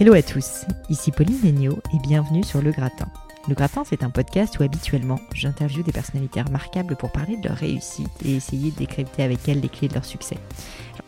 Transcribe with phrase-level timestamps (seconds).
[0.00, 3.06] Hello à tous, ici Pauline Legnaud et bienvenue sur Le Gratin.
[3.48, 7.58] Le Gratin, c'est un podcast où habituellement j'interviewe des personnalités remarquables pour parler de leur
[7.58, 10.38] réussite et essayer de décrypter avec elles les clés de leur succès.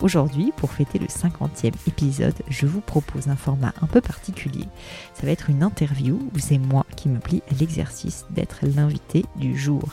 [0.02, 4.66] Aujourd'hui, pour fêter le 50e épisode, je vous propose un format un peu particulier.
[5.14, 9.24] Ça va être une interview où c'est moi qui me plie à l'exercice d'être l'invité
[9.36, 9.84] du jour.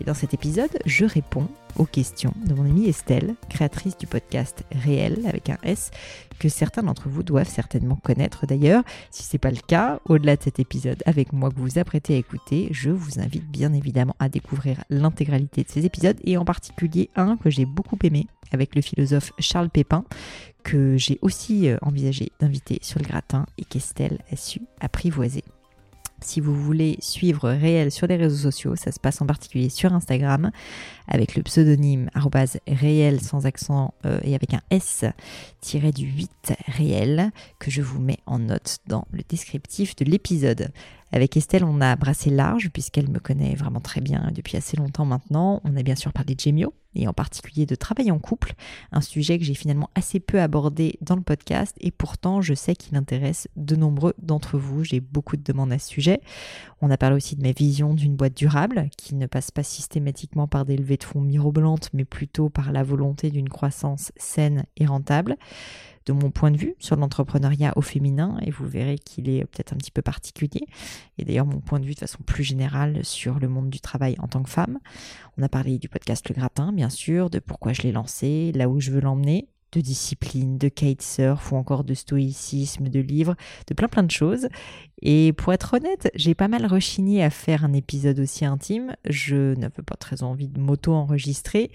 [0.00, 4.64] Et dans cet épisode, je réponds aux questions de mon amie Estelle, créatrice du podcast
[4.72, 5.90] Réel avec un S,
[6.38, 8.82] que certains d'entre vous doivent certainement connaître d'ailleurs.
[9.10, 11.78] Si ce n'est pas le cas, au-delà de cet épisode avec moi que vous vous
[11.78, 16.36] apprêtez à écouter, je vous invite bien évidemment à découvrir l'intégralité de ces épisodes et
[16.36, 20.04] en particulier un que j'ai beaucoup aimé avec le philosophe Charles Pépin,
[20.64, 25.44] que j'ai aussi euh, envisagé d'inviter sur le gratin et qu'Estelle a su apprivoiser.
[26.22, 29.92] Si vous voulez suivre Réel sur les réseaux sociaux, ça se passe en particulier sur
[29.92, 30.50] Instagram
[31.08, 32.10] avec le pseudonyme
[32.66, 35.04] réel sans accent euh, et avec un S
[35.60, 40.70] tiré du 8 réel que je vous mets en note dans le descriptif de l'épisode.
[41.12, 45.04] Avec Estelle, on a brassé large puisqu'elle me connaît vraiment très bien depuis assez longtemps
[45.04, 45.60] maintenant.
[45.64, 48.54] On a bien sûr parlé de Gemio et en particulier de travail en couple,
[48.92, 52.74] un sujet que j'ai finalement assez peu abordé dans le podcast et pourtant je sais
[52.74, 54.84] qu'il intéresse de nombreux d'entre vous.
[54.84, 56.20] J'ai beaucoup de demandes à ce sujet.
[56.80, 60.46] On a parlé aussi de ma vision d'une boîte durable qui ne passe pas systématiquement
[60.46, 64.86] par des levées de fonds mirobolantes mais plutôt par la volonté d'une croissance saine et
[64.86, 65.36] rentable
[66.10, 69.72] de mon point de vue sur l'entrepreneuriat au féminin et vous verrez qu'il est peut-être
[69.72, 70.66] un petit peu particulier.
[71.18, 74.16] Et d'ailleurs mon point de vue de façon plus générale sur le monde du travail
[74.18, 74.78] en tant que femme.
[75.38, 78.68] On a parlé du podcast Le Gratin, bien sûr, de pourquoi je l'ai lancé, là
[78.68, 83.36] où je veux l'emmener de discipline, de kitesurf ou encore de stoïcisme, de livres,
[83.66, 84.48] de plein plein de choses.
[85.02, 88.94] Et pour être honnête, j'ai pas mal rechigné à faire un épisode aussi intime.
[89.08, 91.70] Je n'avais pas très envie de m'auto-enregistrer.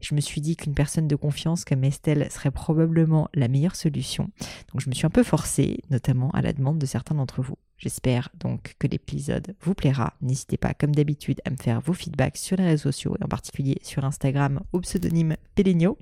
[0.00, 4.30] Je me suis dit qu'une personne de confiance comme Estelle serait probablement la meilleure solution.
[4.72, 7.56] Donc je me suis un peu forcée, notamment à la demande de certains d'entre vous.
[7.76, 10.12] J'espère donc que l'épisode vous plaira.
[10.20, 13.28] N'hésitez pas, comme d'habitude, à me faire vos feedbacks sur les réseaux sociaux et en
[13.28, 15.96] particulier sur Instagram au pseudonyme Peligno.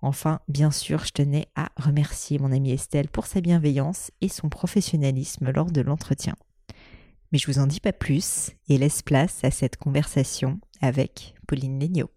[0.00, 4.48] Enfin, bien sûr, je tenais à remercier mon amie Estelle pour sa bienveillance et son
[4.48, 6.34] professionnalisme lors de l'entretien.
[7.32, 11.80] Mais je vous en dis pas plus et laisse place à cette conversation avec Pauline
[11.80, 12.10] Legnaud.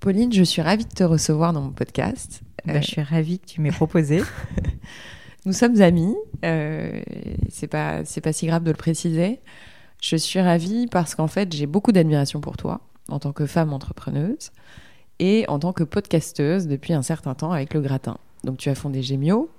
[0.00, 2.42] Pauline, je suis ravie de te recevoir dans mon podcast.
[2.64, 4.22] Bah, je suis ravie que tu m'aies proposé.
[5.46, 7.00] Nous sommes amis, euh,
[7.48, 9.40] c'est pas c'est pas si grave de le préciser.
[10.02, 13.72] Je suis ravie parce qu'en fait j'ai beaucoup d'admiration pour toi en tant que femme
[13.72, 14.50] entrepreneuse
[15.18, 18.18] et en tant que podcasteuse depuis un certain temps avec le gratin.
[18.44, 19.50] Donc tu as fondé Gemio.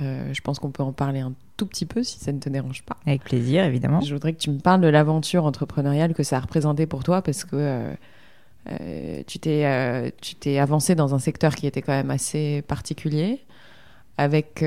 [0.00, 2.48] Euh, je pense qu'on peut en parler un tout petit peu si ça ne te
[2.48, 2.96] dérange pas.
[3.06, 4.00] Avec plaisir, évidemment.
[4.00, 7.22] Je voudrais que tu me parles de l'aventure entrepreneuriale que ça a représenté pour toi
[7.22, 7.92] parce que euh,
[8.70, 13.40] euh, tu t'es tu t'es avancé dans un secteur qui était quand même assez particulier
[14.16, 14.64] avec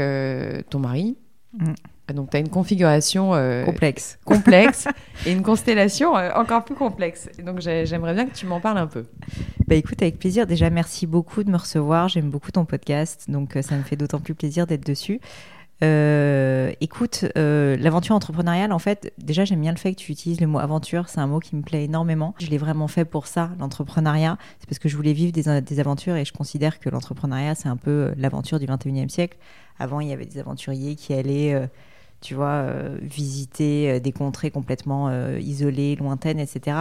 [0.70, 1.16] ton mari.
[1.54, 1.74] Mm.
[2.12, 4.88] Donc, tu as une configuration euh, complexe, complexe
[5.26, 7.30] et une constellation euh, encore plus complexe.
[7.44, 9.06] donc, j'aimerais bien que tu m'en parles un peu.
[9.68, 10.46] Bah, écoute, avec plaisir.
[10.46, 12.10] Déjà, merci beaucoup de me recevoir.
[12.10, 13.30] J'aime beaucoup ton podcast.
[13.30, 15.22] Donc, euh, ça me fait d'autant plus plaisir d'être dessus.
[16.82, 20.60] écoute, l'aventure entrepreneuriale, en fait, déjà j'aime bien le fait que tu utilises le mot
[20.60, 22.36] aventure, c'est un mot qui me plaît énormément.
[22.40, 24.38] Je l'ai vraiment fait pour ça, l'entrepreneuriat.
[24.60, 27.70] C'est parce que je voulais vivre des, des aventures et je considère que l'entrepreneuriat, c'est
[27.70, 29.38] un peu l'aventure du 21e siècle.
[29.78, 31.70] Avant, il y avait des aventuriers qui allaient
[32.24, 36.78] tu vois, euh, visiter euh, des contrées complètement euh, isolées, lointaines, etc.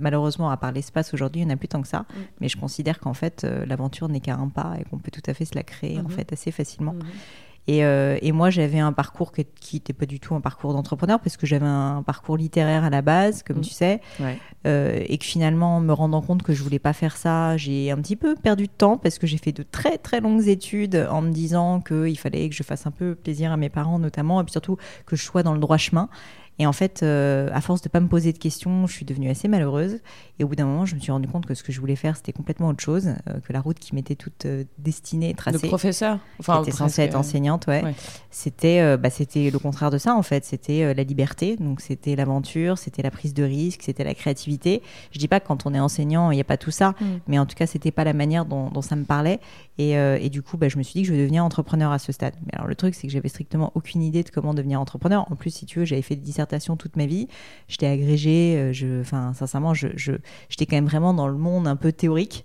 [0.00, 2.00] malheureusement, à part l'espace aujourd'hui, il n'y en a plus tant que ça.
[2.00, 2.14] Mm.
[2.40, 5.34] Mais je considère qu'en fait, l'aventure n'est qu'à un pas et qu'on peut tout à
[5.34, 6.10] fait se la créer en mm-hmm.
[6.10, 6.94] fait assez facilement.
[6.94, 7.45] Mm-hmm.
[7.68, 9.46] Et, euh, et moi, j'avais un parcours qui
[9.76, 13.02] n'était pas du tout un parcours d'entrepreneur parce que j'avais un parcours littéraire à la
[13.02, 13.62] base, comme Mm.
[13.62, 14.38] tu sais, Ouais.
[14.66, 17.90] euh, et que finalement, en me rendant compte que je voulais pas faire ça, j'ai
[17.90, 21.08] un petit peu perdu de temps parce que j'ai fait de très très longues études
[21.10, 24.40] en me disant qu'il fallait que je fasse un peu plaisir à mes parents notamment,
[24.40, 26.08] et puis surtout que je sois dans le droit chemin.
[26.58, 29.28] Et en fait, euh, à force de pas me poser de questions, je suis devenue
[29.28, 29.98] assez malheureuse.
[30.38, 31.96] Et au bout d'un moment, je me suis rendu compte que ce que je voulais
[31.96, 35.36] faire, c'était complètement autre chose, euh, que la route qui m'était toute euh, destinée, De
[35.36, 36.18] tracée professeur.
[36.42, 37.82] qui était censée être enseignante, ouais.
[37.84, 37.94] ouais.
[38.30, 40.44] C'était, bah, c'était le contraire de ça en fait.
[40.44, 44.82] C'était la liberté, donc c'était l'aventure, c'était la prise de risque, c'était la créativité.
[45.10, 47.04] Je dis pas que quand on est enseignant, il n'y a pas tout ça, Mm.
[47.28, 49.40] mais en tout cas, c'était pas la manière dont, dont ça me parlait.
[49.78, 51.98] Et, et du coup, bah, je me suis dit que je vais devenir entrepreneur à
[51.98, 52.34] ce stade.
[52.46, 55.30] Mais alors le truc, c'est que j'avais strictement aucune idée de comment devenir entrepreneur.
[55.30, 56.40] En plus, si tu veux, j'avais fait des
[56.76, 57.28] toute ma vie.
[57.68, 58.56] J'étais agrégée.
[58.56, 62.44] euh, enfin, sincèrement, j'étais quand même vraiment dans le monde un peu théorique.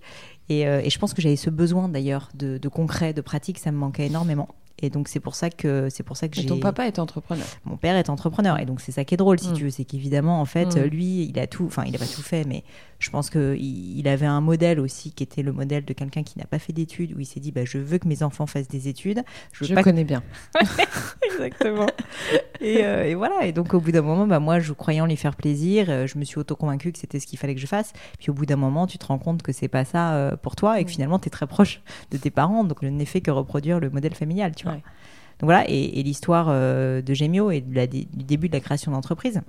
[0.50, 3.77] Et, euh, je pense que j'avais ce besoin d'ailleurs de concret, de pratique, ça me
[3.77, 4.50] manquait énormément.
[4.81, 6.48] Et donc c'est pour ça que c'est pour ça que Et j'ai.
[6.48, 7.45] ton papa est entrepreneur.
[7.66, 9.54] Mon père est entrepreneur et donc c'est ça qui est drôle si Mm.
[9.54, 10.83] tu veux, c'est qu'évidemment en fait Mm.
[10.86, 12.63] lui il a tout, enfin il a pas tout fait, mais
[13.00, 16.24] je pense que il, il avait un modèle aussi qui était le modèle de quelqu'un
[16.24, 18.45] qui n'a pas fait d'études où il s'est dit bah je veux que mes enfants
[18.48, 19.24] fassent des études,
[19.54, 20.22] je veux Je pas connais bien.
[21.33, 21.88] Exactement.
[22.60, 23.45] et, euh, et voilà.
[23.45, 25.86] Et donc, au bout d'un moment, bah, moi, je croyais en lui faire plaisir.
[25.89, 27.94] euh, je me suis auto-convaincue que c'était ce qu'il fallait que je fasse.
[28.19, 30.56] Puis, au bout d'un moment, tu te rends compte que c'est pas ça euh, pour
[30.56, 30.94] toi et que Mm.
[30.94, 31.81] finalement, tu es très proche
[32.12, 32.63] de tes parents.
[32.63, 34.70] Donc, je n'ai fait que reproduire le modèle familial, tu vois.
[34.71, 34.83] Ouais.
[35.39, 35.69] Donc, voilà.
[35.69, 39.41] Et, et l'histoire euh, de Gemio et de la- du début de la création d'entreprise.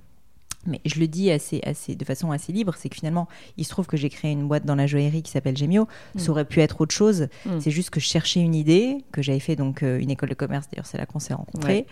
[0.64, 3.26] Mais je le dis assez, assez, de façon assez libre, c'est que finalement,
[3.56, 5.88] il se trouve que j'ai créé une boîte dans la joaillerie qui s'appelle Gemio.
[6.14, 6.18] Mm.
[6.20, 7.26] Ça aurait pu être autre chose.
[7.44, 7.58] Mm.
[7.58, 10.34] C'est juste que je cherchais une idée, que j'avais fait donc euh, une école de
[10.34, 11.72] commerce, d'ailleurs c'est là qu'on s'est rencontrés.
[11.78, 11.86] Ouais.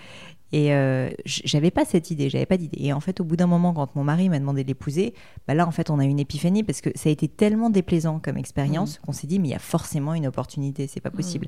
[0.53, 2.79] Et euh, j'avais pas cette idée, j'avais pas d'idée.
[2.81, 5.15] Et en fait, au bout d'un moment, quand mon mari m'a demandé de l'épouser,
[5.47, 7.71] bah là, en fait, on a eu une épiphanie parce que ça a été tellement
[7.71, 11.11] déplaisant comme expérience qu'on s'est dit, mais il y a forcément une opportunité, c'est pas
[11.11, 11.47] possible.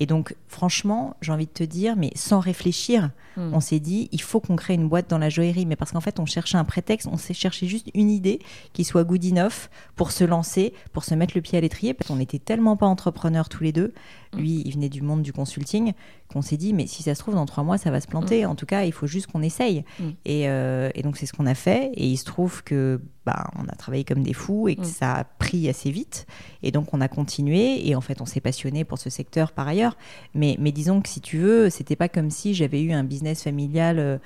[0.00, 3.54] Et donc, franchement, j'ai envie de te dire, mais sans réfléchir, Mm.
[3.54, 5.66] on s'est dit, il faut qu'on crée une boîte dans la joaillerie.
[5.66, 8.40] Mais parce qu'en fait, on cherchait un prétexte, on s'est cherché juste une idée
[8.72, 11.94] qui soit good enough pour se lancer, pour se mettre le pied à l'étrier.
[11.94, 13.92] Parce qu'on n'était tellement pas entrepreneurs tous les deux.
[14.36, 15.92] Lui, il venait du monde du consulting,
[16.28, 18.44] qu'on s'est dit, mais si ça se trouve, dans trois mois, ça va se planter.
[18.46, 19.84] En tout cas, il faut juste qu'on essaye.
[19.98, 20.08] Mm.
[20.24, 21.90] Et, euh, et donc, c'est ce qu'on a fait.
[21.94, 24.84] Et il se trouve que bah, on a travaillé comme des fous et que Mm.
[24.84, 26.26] ça a pris assez vite.
[26.62, 27.86] Et donc, on a continué.
[27.86, 29.96] Et en fait, on s'est passionné pour ce secteur par ailleurs.
[30.34, 33.42] Mais, mais disons que si tu veux, c'était pas comme si j'avais eu un business
[33.42, 34.18] familial euh,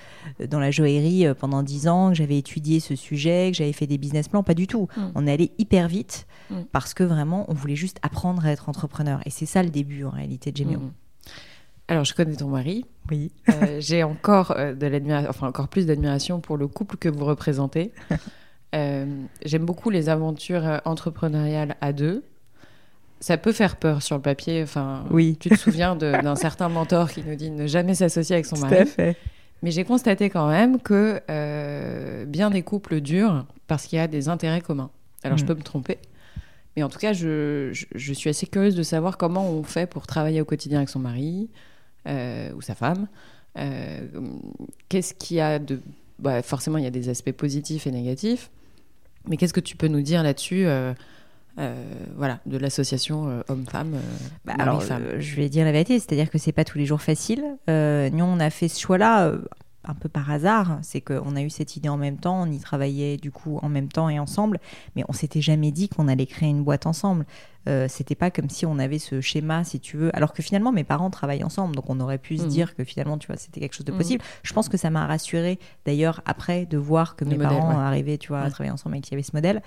[0.48, 3.86] dans la joaillerie euh, pendant dix ans, que j'avais étudié ce sujet, que j'avais fait
[3.88, 4.42] des business plans.
[4.44, 4.88] Pas du tout.
[4.96, 5.00] Mm.
[5.16, 6.62] On est allé hyper vite Mm.
[6.72, 9.20] parce que vraiment, on voulait juste apprendre à être entrepreneur.
[9.26, 10.80] Et c'est ça le début en réalité de Gemio.
[11.88, 12.84] Alors, je connais ton mari.
[13.10, 13.32] Oui.
[13.50, 17.24] Euh, J'ai encore euh, de l'admiration, enfin encore plus d'admiration pour le couple que vous
[17.24, 17.92] représentez.
[18.74, 19.06] Euh,
[19.44, 22.24] J'aime beaucoup les aventures euh, entrepreneuriales à deux.
[23.20, 24.62] Ça peut faire peur sur le papier.
[24.62, 25.36] Enfin, Oui.
[25.38, 28.86] tu te souviens d'un certain mentor qui nous dit ne jamais s'associer avec son mari.
[28.86, 29.16] fait.
[29.62, 34.08] Mais j'ai constaté quand même que euh, bien des couples durent parce qu'il y a
[34.08, 34.90] des intérêts communs.
[35.22, 35.46] Alors je Mm.
[35.46, 35.98] peux me tromper,
[36.76, 39.86] mais en tout cas, je, je- je suis assez curieuse de savoir comment on fait
[39.86, 41.48] pour travailler au quotidien avec son mari
[42.08, 43.06] euh, ou sa femme.
[43.56, 44.00] Euh,
[44.88, 45.78] qu'est-ce qu'il y a de...
[46.18, 48.50] bah, forcément, il y a des aspects positifs et négatifs,
[49.28, 50.92] mais qu'est-ce que tu peux nous dire là-dessus euh,
[51.58, 51.74] euh,
[52.16, 54.00] voilà, de l'association euh, homme-femme, euh,
[54.44, 57.42] Bah, alors, je vais dire la vérité, c'est-à-dire que c'est pas tous les jours facile.
[57.68, 59.32] Nous, on a fait ce choix-là
[59.84, 60.78] un peu par hasard.
[60.82, 63.68] C'est qu'on a eu cette idée en même temps, on y travaillait du coup en
[63.68, 64.60] même temps et ensemble,
[64.96, 67.26] mais on s'était jamais dit qu'on allait créer une boîte ensemble.
[67.68, 70.14] Euh, c'était pas comme si on avait ce schéma, si tu veux.
[70.16, 72.48] Alors que finalement, mes parents travaillent ensemble, donc on aurait pu se Mhm.
[72.48, 73.98] dire que finalement, tu vois, c'était quelque chose de Mhm.
[73.98, 74.24] possible.
[74.42, 77.74] Je pense que ça m'a rassuré d'ailleurs après de voir que mes parents ouais.
[77.76, 78.50] arrivaient, tu vois, à Ouais.
[78.50, 79.62] travailler ensemble et qu'il y avait ce modèle.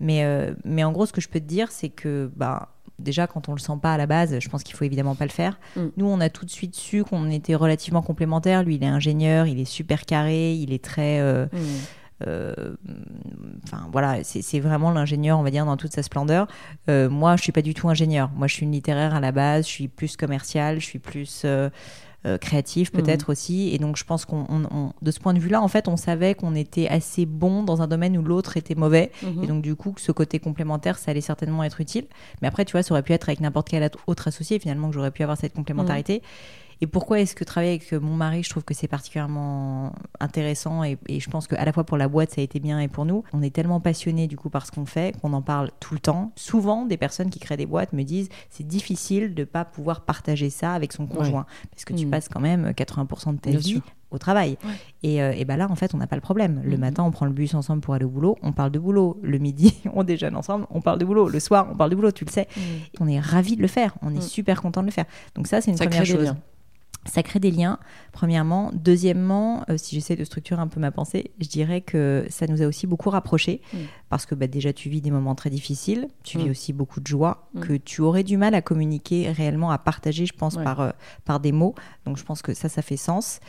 [0.00, 2.68] Mais, euh, mais en gros, ce que je peux te dire, c'est que bah,
[2.98, 5.24] déjà, quand on le sent pas à la base, je pense qu'il faut évidemment pas
[5.26, 5.58] le faire.
[5.76, 5.80] Mm.
[5.96, 8.62] Nous, on a tout de suite su qu'on était relativement complémentaires.
[8.62, 11.20] Lui, il est ingénieur, il est super carré, il est très.
[11.20, 11.58] euh, Mm.
[12.26, 12.74] Euh,
[13.64, 16.46] Enfin, voilà, c'est vraiment l'ingénieur, on va dire, dans toute sa splendeur.
[16.90, 18.30] Euh, moi, je suis pas du tout ingénieur.
[18.34, 21.42] Moi, je suis une littéraire à la base, je suis plus commercial, je suis plus.
[21.44, 21.70] euh,
[22.24, 25.40] euh, créatif peut-être aussi et donc je pense qu'on on- on- de ce point de
[25.40, 28.56] vue là en fait on savait qu'on était assez bon dans un domaine où l'autre
[28.56, 29.42] était mauvais Mhm.
[29.42, 32.04] et donc, du coup, que ce côté complémentaire, ça allait certainement être utile.
[32.40, 34.94] Mais après, tu vois, ça aurait pu être avec n'importe quel autre associé, finalement, que
[34.94, 36.22] j'aurais pu avoir cette complémentarité.
[36.82, 40.98] Et pourquoi est-ce que travailler avec mon mari, je trouve que c'est particulièrement intéressant et,
[41.08, 43.04] et je pense qu'à la fois pour la boîte, ça a été bien et pour
[43.04, 43.22] nous.
[43.32, 46.00] On est tellement passionnés du coup par ce qu'on fait qu'on en parle tout le
[46.00, 46.32] temps.
[46.34, 50.50] Souvent, des personnes qui créent des boîtes me disent c'est difficile de pas pouvoir partager
[50.50, 52.10] ça avec son conjoint parce que tu Mhm.
[52.10, 53.82] passes quand même 80% de ta Bien vie sûr.
[54.10, 54.58] au travail.
[54.64, 54.70] Ouais.
[55.04, 56.62] Et, euh, et ben là, en fait, on n'a pas le problème.
[56.64, 56.80] Le Mhm.
[56.80, 59.20] matin, on prend le bus ensemble pour aller au boulot, on parle de boulot.
[59.22, 61.28] Le midi, on déjeune ensemble, on parle de boulot.
[61.28, 62.48] Le soir, on parle de boulot, tu le sais.
[62.56, 62.60] Mm.
[63.00, 65.06] On est ravis de le faire, on est super content de le faire.
[65.36, 66.34] Donc ça, c'est une Ça première chose.
[67.04, 67.78] Ça crée des liens,
[68.12, 68.70] premièrement.
[68.74, 72.62] Deuxièmement, euh, si j'essaie de structurer un peu ma pensée, je dirais que ça nous
[72.62, 73.76] a aussi beaucoup rapprochés, Mm.
[74.08, 76.50] parce que bah, déjà, tu vis des moments très difficiles, tu vis Mm.
[76.50, 77.60] aussi beaucoup de joie, Mm.
[77.60, 80.64] que tu aurais du mal à communiquer réellement, à partager, je pense, Ouais.
[80.64, 80.90] par, euh,
[81.24, 81.74] par des mots.
[82.06, 83.40] Donc, je pense que ça, ça fait sens.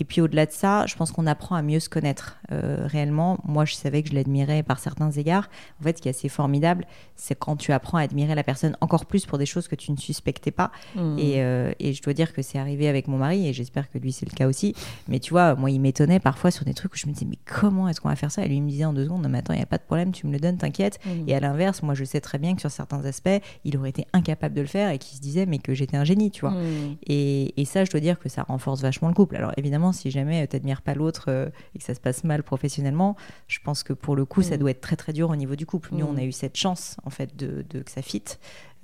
[0.00, 3.38] Et puis, au-delà de ça, je pense qu'on apprend à mieux se connaître euh, réellement.
[3.44, 5.48] Moi, je savais que je l'admirais par certains égards.
[5.80, 8.76] En fait, ce qui est assez formidable, c'est quand tu apprends à admirer la personne
[8.80, 10.72] encore plus pour des choses que tu ne suspectais pas.
[10.96, 11.18] Mm.
[11.18, 13.98] Et, euh, et je dois dire que c'est arrivé avec mon mari, et j'espère que
[13.98, 14.74] lui c'est le cas aussi.
[15.06, 17.38] Mais tu vois, moi il m'étonnait parfois sur des trucs où je me disais, mais
[17.44, 18.44] comment est-ce qu'on va faire ça?
[18.44, 19.78] Et lui il me disait en deux secondes, non mais attends, il n'y a pas
[19.78, 20.98] de problème, tu me le donnes, t'inquiète.
[21.04, 21.28] Mm.
[21.28, 23.28] Et à l'inverse, moi je sais très bien que sur certains aspects,
[23.64, 26.04] il aurait été incapable de le faire et qu'il se disait, mais que j'étais un
[26.04, 26.52] génie, tu vois.
[26.52, 26.96] Mm.
[27.06, 29.36] Et, et ça, je dois dire que ça renforce vachement le couple.
[29.36, 32.42] Alors évidemment, si jamais tu n'admires pas l'autre euh, et que ça se passe mal
[32.42, 33.16] professionnellement,
[33.48, 34.58] je pense que pour le coup, ça Mm.
[34.58, 35.90] doit être très très dur au niveau du couple.
[35.92, 36.10] Nous, Mm.
[36.10, 38.38] on a eu cette chance en fait de, de- que ça fitte.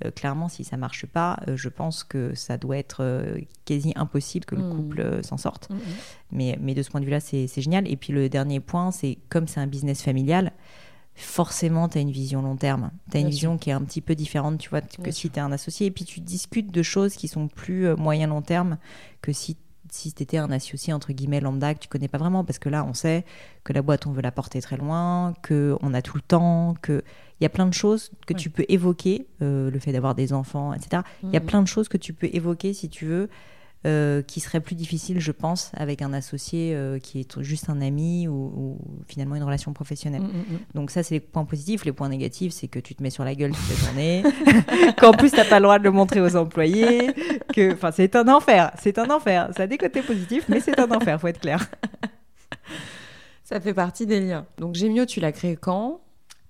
[0.05, 3.93] Euh, clairement, si ça marche pas, euh, je pense que ça doit être euh, quasi
[3.95, 4.75] impossible que le Mm.
[4.75, 5.69] couple euh, s'en sorte.
[5.69, 5.75] Mm.
[6.31, 7.87] Mais, mais de ce point de vue-là, c'est c'est génial.
[7.89, 10.51] Et puis le dernier point, c'est comme c'est un business familial,
[11.15, 12.91] forcément, tu as une vision long terme.
[13.09, 15.29] Tu as une vision qui est un petit peu différente, tu vois, que Bien si
[15.31, 15.87] tu es un associé.
[15.87, 18.77] Et puis tu discutes de choses qui sont plus euh, moyen-long terme
[19.21, 19.57] que si
[19.91, 22.69] si tu étais un associé entre guillemets lambda que tu connais pas vraiment parce que
[22.69, 23.25] là on sait
[23.63, 26.75] que la boîte on veut la porter très loin que on a tout le temps
[26.81, 27.03] que
[27.39, 28.39] il y a plein de choses que Ouais.
[28.39, 31.45] tu peux évoquer euh, le fait d'avoir des enfants etc il y a Mm.
[31.45, 33.29] plein de choses que tu peux évoquer si tu veux
[33.85, 37.79] euh, qui seraient plus difficiles je pense avec un associé euh, qui est juste un
[37.79, 40.59] ami ou, ou finalement une relation professionnelle Mm, mm, mm.
[40.73, 41.85] donc ça, c'est les points positifs.
[41.85, 44.23] Les points négatifs, c'est que tu te mets sur la gueule toute la journée,
[44.97, 47.13] qu'en plus, t'as pas le droit de le montrer aux employés,
[47.53, 48.71] que, enfin, c'est un enfer.
[48.79, 49.49] C'est un enfer.
[49.55, 51.67] Ça a des côtés positifs, mais c'est un enfer, faut être clair.
[53.43, 54.45] Ça fait partie des liens.
[54.57, 56.01] Donc Gemio, tu l'as créé quand?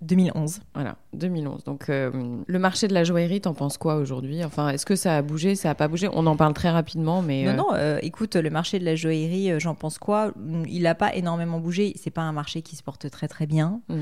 [0.02, 0.60] 2011.
[0.74, 1.64] Voilà, 2011.
[1.64, 2.12] Donc euh,
[2.46, 4.44] le marché de la joaillerie, t'en penses quoi aujourd'hui?
[4.44, 5.56] Enfin, est-ce que ça a bougé?
[5.56, 6.08] Ça a pas bougé?
[6.14, 8.96] On en parle très rapidement, mais Non, euh, non, euh, écoute, le marché de la
[8.96, 10.32] joaillerie, j'en pense quoi?
[10.68, 11.94] Il n'a pas énormément bougé.
[11.96, 13.82] C'est pas un marché qui se porte très très bien.
[13.90, 13.96] Mm.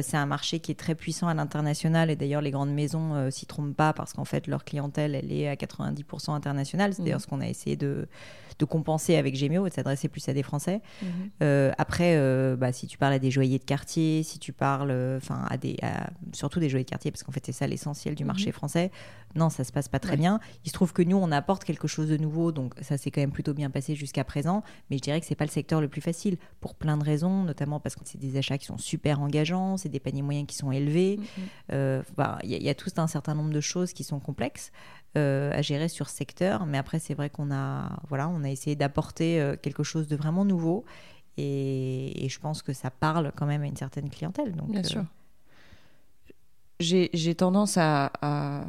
[0.00, 3.44] C'est un marché qui est très puissant à l'international et d'ailleurs les grandes maisons s'y
[3.44, 6.94] trompent pas parce qu'en fait leur clientèle elle est à 90% internationale.
[6.94, 7.20] C'est d'ailleurs Mhm.
[7.22, 8.08] ce qu'on a essayé de,
[8.58, 10.80] de compenser avec Gemio et de s'adresser plus à des Français.
[11.02, 11.08] Mhm.
[11.42, 14.90] Euh, après, euh, bah, si tu parles à des joailliers de quartier, si tu parles,
[14.90, 16.08] euh, enfin, à des, à-
[16.46, 18.90] surtout des joailliers de quartier, parce qu'en fait, c'est ça l'essentiel du marché français.
[19.34, 20.16] Non, ça se passe pas très Ouais.
[20.16, 20.38] bien.
[20.64, 23.20] Il se trouve que nous, on apporte quelque chose de nouveau, donc ça s'est quand
[23.20, 24.62] même plutôt bien passé jusqu'à présent.
[24.90, 27.42] Mais je dirais que c'est pas le secteur le plus facile pour plein de raisons,
[27.42, 30.56] notamment parce que c'est des achats qui sont super engageants, c'est des paniers moyens qui
[30.56, 31.16] sont élevés.
[31.18, 31.44] Mhm.
[31.72, 34.04] Euh, bah, Il y, a- il y a tout un certain nombre de choses qui
[34.04, 34.70] sont complexes
[35.16, 36.64] euh, à gérer sur ce secteur.
[36.66, 40.14] Mais après, c'est vrai qu'on a, voilà, on a essayé d'apporter euh, quelque chose de
[40.16, 40.84] vraiment nouveau.
[41.38, 44.52] Et, et je pense que ça parle quand même à une certaine clientèle.
[44.54, 45.04] Donc, Bien euh, sûr.
[46.80, 48.64] J'ai tendance à, à-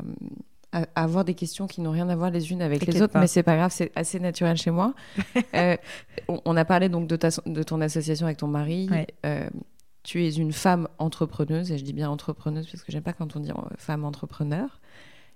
[0.74, 3.22] à avoir des questions qui n'ont rien à voir les unes avec les autres, pas.
[3.22, 4.94] mais c'est pas grave, c'est assez naturel chez moi.
[5.56, 5.76] Euh,
[6.28, 8.88] on, on a parlé donc de, ta, de ton association avec ton mari.
[8.92, 9.08] Ouais.
[9.26, 9.50] Euh,
[10.04, 13.36] tu es une femme entrepreneuse, et je dis bien entrepreneuse parce que j'aime pas quand
[13.36, 14.80] on dit euh, femme entrepreneur.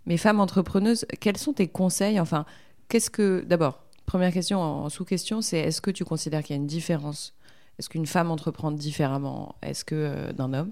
[0.05, 2.19] Mais femme entrepreneuse, quels sont tes conseils?
[2.19, 2.45] Enfin,
[2.89, 3.43] qu'est-ce que.
[3.47, 6.67] D'abord, première question en, en sous-question, c'est est-ce que tu considères qu'il y a une
[6.67, 7.33] différence?
[7.79, 9.55] Est-ce qu'une femme entreprend différemment?
[9.61, 10.71] Est-ce que euh, d'un homme?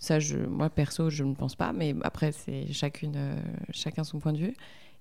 [0.00, 3.36] Ça, je, moi perso, je ne pense pas, mais après, c'est chacune, euh,
[3.70, 4.54] chacun son point de vue.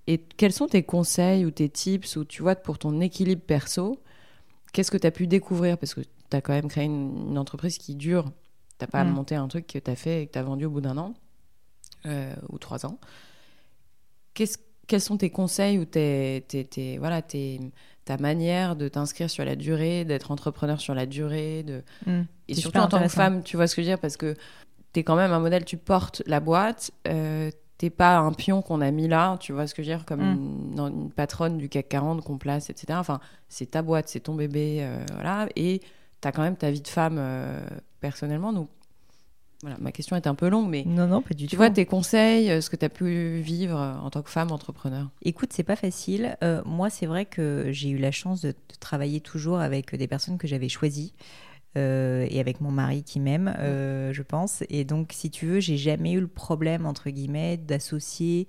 [0.07, 3.99] Et quels sont tes conseils ou tes tips ou tu vois pour ton équilibre perso
[4.73, 5.77] Qu'est-ce que tu as pu découvrir?
[5.77, 8.31] Parce que tu as quand même créé une, une entreprise qui dure.
[8.77, 9.09] Tu pas Mm.
[9.11, 10.97] monté un truc que tu as fait et que tu as vendu au bout d'un
[10.97, 11.13] an
[12.05, 12.99] euh, ou trois ans.
[14.33, 17.59] Qu'est-ce- quels sont tes conseils ou tes, tes- tes- voilà, tes-
[18.05, 21.83] ta manière de t'inscrire sur la durée, d'être entrepreneur sur la durée de...
[22.05, 23.99] hmm, Et surtout en tant que femme, tu vois ce que je veux dire?
[23.99, 24.35] Parce que
[24.93, 28.61] tu es quand même un modèle, tu portes la boîte, euh, t'es pas un pion
[28.61, 30.73] qu'on a mis là, tu vois ce que je veux dire Comme Mm.
[30.73, 32.97] une, une patronne du CAC 40 qu'on place, etc.
[32.99, 35.47] Enfin, c'est ta boîte, c'est ton bébé, euh, voilà.
[35.55, 35.79] Et
[36.21, 37.61] tu as quand même ta vie de femme euh,
[38.01, 38.51] personnellement.
[38.51, 38.69] Donc,
[39.61, 41.55] voilà, ma question est un peu longue, mais Non, non, pas du tu tout.
[41.57, 44.51] vois tes conseils, euh, ce que tu as pu vivre euh, en tant que femme
[44.51, 45.09] entrepreneur?
[45.21, 46.37] Écoute, c'est pas facile.
[46.43, 50.07] Euh, moi, c'est vrai que j'ai eu la chance de, de travailler toujours avec des
[50.07, 51.13] personnes que j'avais choisies.
[51.77, 54.63] Euh, et avec mon mari qui m'aime, euh, je pense.
[54.69, 58.47] Et donc, si tu veux, j'ai jamais eu le problème, entre guillemets, d'associer,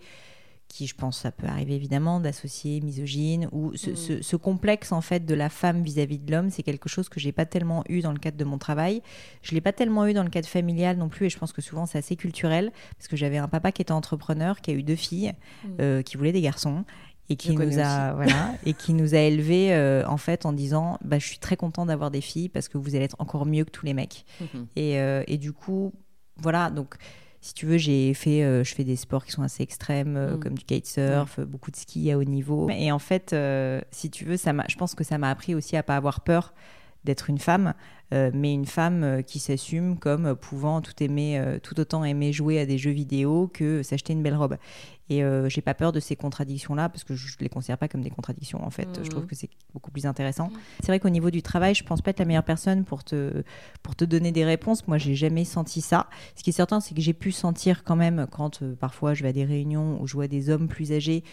[0.68, 3.96] qui je pense ça peut arriver évidemment, d'associer misogyne, ou ce, Mm.
[3.96, 7.18] ce- ce complexe en fait de la femme vis-à-vis de l'homme, c'est quelque chose que
[7.18, 9.02] j'ai pas tellement eu dans le cadre de mon travail.
[9.42, 11.60] Je l'ai pas tellement eu dans le cadre familial non plus, et je pense que
[11.60, 14.84] souvent c'est assez culturel, parce que j'avais un papa qui était entrepreneur, qui a eu
[14.84, 15.32] deux filles,
[15.64, 15.68] Mm.
[15.80, 16.84] euh, qui voulait des garçons
[17.30, 20.98] et qui nous a voilà et qui nous a élevés euh, en fait en disant
[21.02, 23.64] bah je suis très content d'avoir des filles parce que vous allez être encore mieux
[23.64, 24.26] que tous les mecs
[24.76, 25.92] et, euh, et du coup
[26.36, 26.96] voilà donc
[27.42, 30.40] si tu veux, j'ai fait, euh, je fais des sports qui sont assez extrêmes, Mm.
[30.40, 32.68] comme du kitesurf, beaucoup de ski à haut niveau.
[32.68, 33.34] Et en fait,
[33.90, 36.20] si tu veux, ça m'a, je pense que ça m'a appris aussi à pas avoir
[36.20, 36.52] peur
[37.04, 37.72] d'être une femme,
[38.12, 42.32] euh, mais une femme euh, qui s'assume comme euh, pouvant tout aimer, tout autant aimer
[42.32, 44.56] jouer à des jeux vidéo que s'acheter une belle robe.
[45.12, 48.10] Et j'ai pas peur de ces contradictions-là parce que je les considère pas comme des
[48.10, 48.88] contradictions en fait.
[49.02, 50.50] Je trouve que c'est beaucoup plus intéressant.
[50.78, 53.42] C'est vrai qu'au niveau du travail, je pense pas être la meilleure personne pour te
[53.82, 54.86] pour te donner des réponses.
[54.86, 56.06] Moi, j'ai jamais senti ça.
[56.36, 59.30] Ce qui est certain, c'est que j'ai pu sentir quand même quand parfois je vais
[59.30, 61.24] à des réunions où je vois des hommes plus âgés,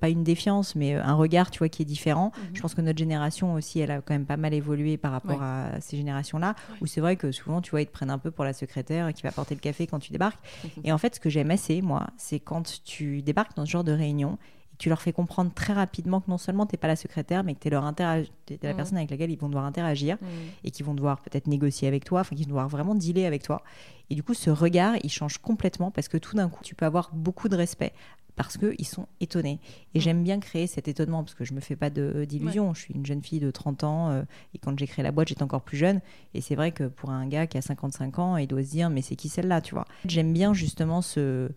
[0.00, 2.32] pas une défiance, mais un regard, tu vois, qui est différent.
[2.36, 2.56] Mhm.
[2.56, 5.38] Je pense que notre génération aussi, elle a quand même pas mal évolué par rapport
[5.38, 5.46] Ouais.
[5.76, 8.30] à ces générations-là, où c'est vrai que souvent, tu vois, ils te prennent un peu
[8.30, 10.40] pour la secrétaire qui va porter le café quand tu débarques.
[10.84, 13.84] Et en fait, ce que j'aime assez, moi, c'est quand tu débarques dans ce genre
[13.84, 14.38] de réunion
[14.82, 17.54] tu leur fais comprendre très rapidement que non seulement tu n'es pas la secrétaire, mais
[17.54, 18.26] que tu es, leur interag-
[18.62, 18.76] la Mhm.
[18.76, 20.26] personne avec laquelle ils vont devoir interagir Mm.
[20.64, 23.44] et qui vont devoir peut-être négocier avec toi, enfin qui vont devoir vraiment dealer avec
[23.44, 23.62] toi.
[24.10, 26.84] Et du coup, ce regard, il change complètement parce que tout d'un coup, tu peux
[26.84, 27.92] avoir beaucoup de respect
[28.34, 29.60] parce qu'ils sont étonnés.
[29.94, 30.02] Et Mm.
[30.02, 32.74] j'aime bien créer cet étonnement parce que je me fais pas de- d'illusions.
[32.74, 34.22] Je suis une jeune fille de 30 ans euh,
[34.52, 36.00] et quand j'ai créé la boîte, j'étais encore plus jeune.
[36.34, 38.90] Et c'est vrai que pour un gars qui a 55 ans, il doit se dire
[38.90, 39.84] mais c'est qui celle-là, tu vois?
[40.06, 41.50] J'aime bien justement ce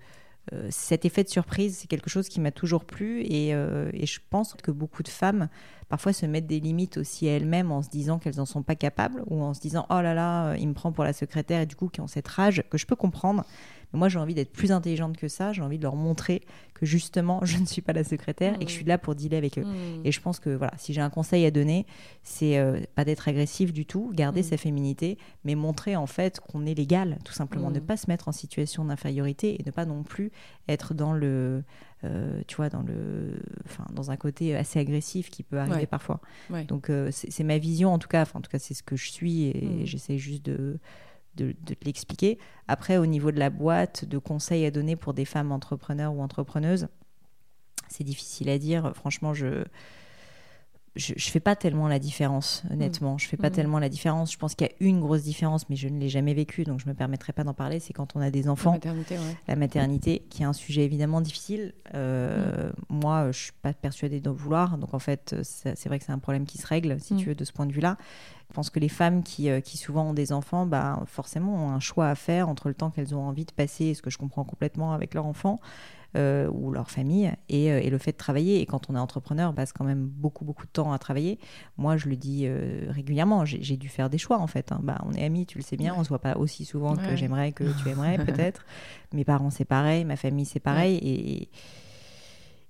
[0.53, 4.05] euh, cet effet de surprise, c'est quelque chose qui m'a toujours plu et, euh, et
[4.05, 5.49] je pense que beaucoup de femmes
[5.89, 8.75] parfois se mettent des limites aussi à elles-mêmes en se disant qu'elles n'en sont pas
[8.75, 11.61] capables ou en se disant oh là là, euh, il me prend pour la secrétaire
[11.61, 13.43] et du coup qui ont cette rage que je peux comprendre.
[13.93, 16.41] Mais moi j'ai envie d'être plus intelligente que ça, j'ai envie de leur montrer
[16.73, 19.37] que justement je ne suis pas la secrétaire et que je suis là pour dealer
[19.37, 19.63] avec eux.
[19.63, 20.01] Mm.
[20.05, 21.85] Et je pense que voilà, si j'ai un conseil à donner,
[22.23, 24.43] c'est euh, pas d'être agressif du tout, garder Mm.
[24.43, 28.27] sa féminité, mais montrer en fait qu'on est légal, tout simplement, ne pas se mettre
[28.27, 30.31] en situation d'infériorité et ne pas non plus
[30.67, 31.63] être dans le,
[32.03, 35.85] euh, tu vois, dans le, enfin, dans un côté assez agressif qui peut arriver Ouais.
[35.85, 36.19] parfois.
[36.49, 36.63] Ouais.
[36.65, 38.95] Donc euh, c'est ma vision en tout cas, enfin en tout cas c'est ce que
[38.95, 40.77] je suis et j'essaie juste de
[41.35, 42.39] de, l'expliquer.
[42.67, 46.21] Après, au niveau de la boîte, de conseils à donner pour des femmes entrepreneurs ou
[46.21, 46.87] entrepreneuses,
[47.87, 48.93] c'est difficile à dire.
[48.95, 49.63] Franchement, je
[50.95, 53.17] je, je fais pas tellement la différence, honnêtement.
[53.17, 53.53] Je fais pas Mm.
[53.53, 54.31] tellement la différence.
[54.31, 56.79] Je pense qu'il y a une grosse différence, mais je ne l'ai jamais vécue, donc
[56.79, 57.79] je me permettrai pas d'en parler.
[57.79, 59.35] C'est quand on a des La enfants, maternité, ouais.
[59.47, 61.73] la maternité, qui est un sujet évidemment difficile.
[61.93, 66.11] Euh, Moi, je suis pas persuadée d'en vouloir, donc en fait, c'est vrai que c'est
[66.13, 67.17] un problème qui se règle, si Mm.
[67.17, 67.97] tu veux, de ce point de vue-là.
[68.49, 71.69] Je pense que les femmes qui, euh, qui souvent ont des enfants, bah, forcément ont
[71.71, 74.17] un choix à faire entre le temps qu'elles ont envie de passer, ce que je
[74.17, 75.59] comprends complètement avec leur enfant
[76.15, 78.61] euh, ou leur famille, et, euh, et le fait de travailler.
[78.61, 81.39] Et quand on est entrepreneur, bah, c'est quand même beaucoup, beaucoup de temps à travailler.
[81.77, 84.71] Moi, je le dis euh, régulièrement, j'ai dû faire des choix en fait.
[84.71, 84.79] hein.
[84.83, 85.99] Bah, on est amis, tu le sais bien, Ouais.
[85.99, 88.65] on se voit pas aussi souvent que j'aimerais, que tu aimerais peut-être.
[89.13, 90.97] Mes parents, c'est pareil, ma famille, c'est pareil.
[90.97, 91.49] Et,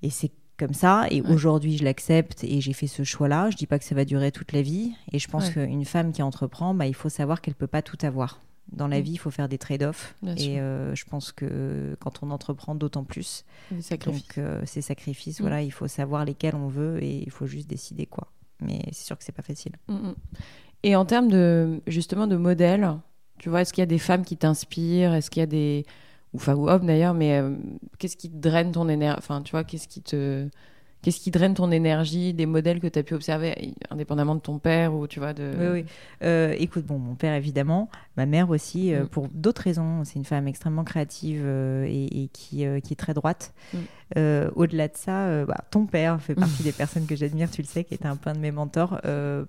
[0.01, 1.05] et c'est comme ça.
[1.12, 1.29] Et Ouais.
[1.31, 3.49] aujourd'hui, je l'accepte et j'ai fait ce choix-là.
[3.49, 4.93] Je dis pas que ça va durer toute la vie.
[5.12, 5.65] Et je pense Ouais.
[5.67, 8.39] qu'une femme qui entreprend, bah, il faut savoir qu'elle peut pas tout avoir.
[8.71, 9.04] Dans la Mm.
[9.04, 10.15] vie, il faut faire des trade-offs.
[10.38, 13.45] Et euh, je pense que quand on entreprend, d'autant plus.
[13.80, 14.28] Sacrifices.
[14.28, 15.43] Donc, euh, ces sacrifices, Mm.
[15.43, 18.28] voilà, il faut savoir lesquels on veut et il faut juste décider quoi.
[18.62, 19.73] Mais c'est sûr que c'est pas facile.
[19.88, 20.12] Mm.
[20.84, 22.89] Et en termes de justement de modèles,
[23.38, 25.13] tu vois, est-ce qu'il y a des femmes qui t'inspirent?
[25.13, 25.86] Est-ce qu'il y a des
[26.34, 27.56] ou femmes ou hommes d'ailleurs, mais euh,
[27.97, 30.49] qu'est-ce qui te draine ton énergie Enfin, tu vois, qu'est-ce qui te
[31.05, 34.57] qu'est-ce qui draine ton énergie Des modèles que tu as pu observer, indépendamment de ton
[34.57, 35.51] père ou tu vois de.
[35.55, 35.85] Oui, oui.
[36.23, 39.07] Euh, écoute, bon, mon père évidemment, ma mère aussi, euh, Mm.
[39.09, 40.03] pour d'autres raisons.
[40.03, 43.53] C'est une femme extrêmement créative euh, et, et qui, qui est très droite.
[43.73, 43.77] Mm.
[44.55, 47.83] Au-delà de ça, bah, ton père fait partie des personnes que j'admire, tu le sais,
[47.83, 48.99] qui était un peu un de mes mentors,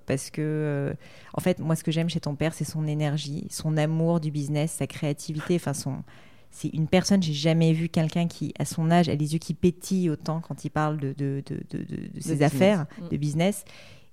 [0.04, 0.94] parce que,
[1.32, 4.30] en fait, moi, ce que j'aime chez ton père, c'est son énergie, son amour du
[4.30, 6.02] business, sa créativité, enfin son.
[6.58, 9.52] C'est une personne, j'ai jamais vu quelqu'un qui, à son âge, a les yeux qui
[9.52, 12.42] pétillent autant quand il parle de, de, de, de, de- de ses business.
[12.42, 13.08] affaires, Mm.
[13.10, 13.64] de business.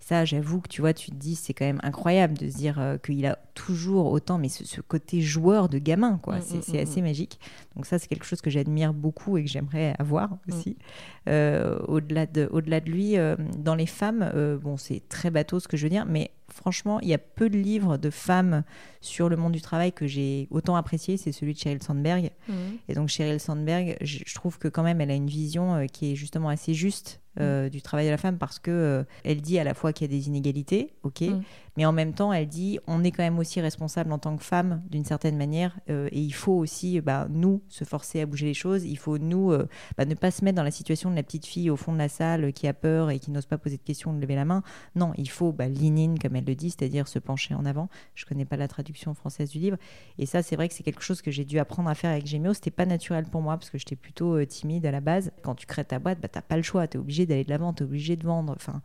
[0.02, 2.80] Ça, j'avoue que tu vois, tu te dis, c'est quand même incroyable de se dire
[2.82, 6.38] euh, qu'il a toujours autant, mais ce, ce côté joueur de gamin, quoi.
[6.38, 7.40] Mm, c'est mm, mm, assez magique.
[7.76, 10.78] Donc ça, c'est quelque chose que j'admire beaucoup et que j'aimerais avoir aussi.
[11.28, 12.50] Euh, au-delà de,
[12.86, 16.06] lui, euh, dans les femmes, euh, bon, c'est très bateau ce que je veux dire,
[16.06, 18.64] mais franchement, il y a peu de livres de femmes
[19.02, 21.18] sur le monde du travail que j'ai autant apprécié.
[21.18, 22.32] C'est celui de Sheryl Sandberg.
[22.88, 26.16] Et donc Sheryl Sandberg, je, trouve que quand même elle a une vision qui est
[26.16, 29.64] justement assez juste euh, du travail de la femme parce que euh, elle dit à
[29.64, 31.24] la fois qu'il y a des inégalités, ok.
[31.78, 34.44] Mais en même temps elle dit on est quand même aussi responsable en tant que
[34.44, 38.46] femme d'une certaine manière euh, et il faut aussi bah, nous se forcer à bouger
[38.46, 41.16] les choses, il faut nous euh, bah, ne pas se mettre dans la situation de
[41.16, 43.46] la petite fille au fond de la salle euh, qui a peur et qui n'ose
[43.46, 44.64] pas poser de questions, de lever la main.
[44.96, 47.90] Non, il faut bah, lean in comme elle le dit, c'est-à-dire se pencher en avant.
[48.16, 49.78] Je connais pas la traduction française du livre.
[50.18, 52.26] Et ça, c'est vrai que c'est quelque chose que j'ai dû apprendre à faire avec
[52.28, 52.54] Gemio.
[52.54, 55.32] C'était pas naturel pour moi parce que j'étais plutôt euh, timide à la base.
[55.42, 56.88] Quand tu crées ta boîte, bah, t'as pas le choix.
[56.88, 58.54] Tu es obligé d'aller de l'avant, tu es obligé de vendre.
[58.56, 58.82] Enfin,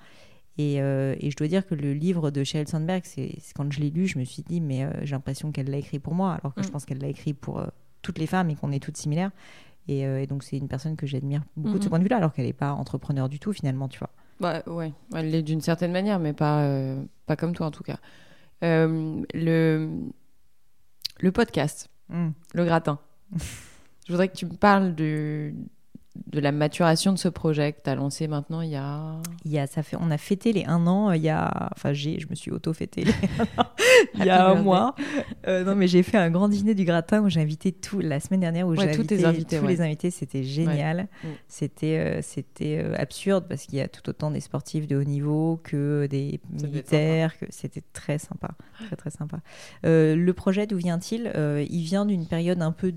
[0.58, 3.80] et, euh, et je dois dire que le livre de Sheryl Sandberg, c'est quand je
[3.80, 6.32] l'ai lu, je me suis dit, mais euh, j'ai l'impression qu'elle l'a écrit pour moi,
[6.34, 6.72] alors que je Mm.
[6.72, 7.66] pense qu'elle l'a écrit pour, euh,
[8.02, 9.30] toutes les femmes et qu'on est toutes similaires.
[9.88, 11.90] Et, et donc, c'est une personne que j'admire beaucoup de ce Mhm.
[11.90, 14.10] point de vue-là, alors qu'elle n'est pas entrepreneur du tout, finalement, tu vois.
[14.38, 16.94] Bah ouais, elle l'est d'une certaine manière, mais pas,
[17.24, 17.98] pas comme toi en tout cas.
[18.62, 19.88] Le,
[21.20, 22.28] le podcast, Mm.
[22.54, 22.98] le gratin.
[24.06, 25.52] Je voudrais que tu me parles de,
[26.26, 29.16] de la maturation de ce projet que tu as lancé maintenant il y a...
[29.44, 31.70] Il y a, ça fait, on a fêté les un an, euh, il y a,
[31.74, 33.66] enfin j'ai, je me suis auto-fêté les un an,
[34.14, 34.94] il y a un mois.
[35.46, 38.20] Euh, non mais j'ai fait un grand dîner du gratin où j'ai invité tout, la
[38.20, 39.72] semaine dernière où Ouais, j'ai invité invités, tous ouais.
[39.72, 41.08] les invités, c'était génial.
[41.22, 41.26] Mm.
[41.48, 45.04] C'était, euh, c'était euh, absurde parce qu'il y a tout autant des sportifs de haut
[45.04, 48.50] niveau que des militaires, que c'était très sympa,
[48.86, 49.38] très très sympa.
[49.84, 51.32] Le projet d'où vient-il?
[51.70, 52.92] Il vient d'une période un peu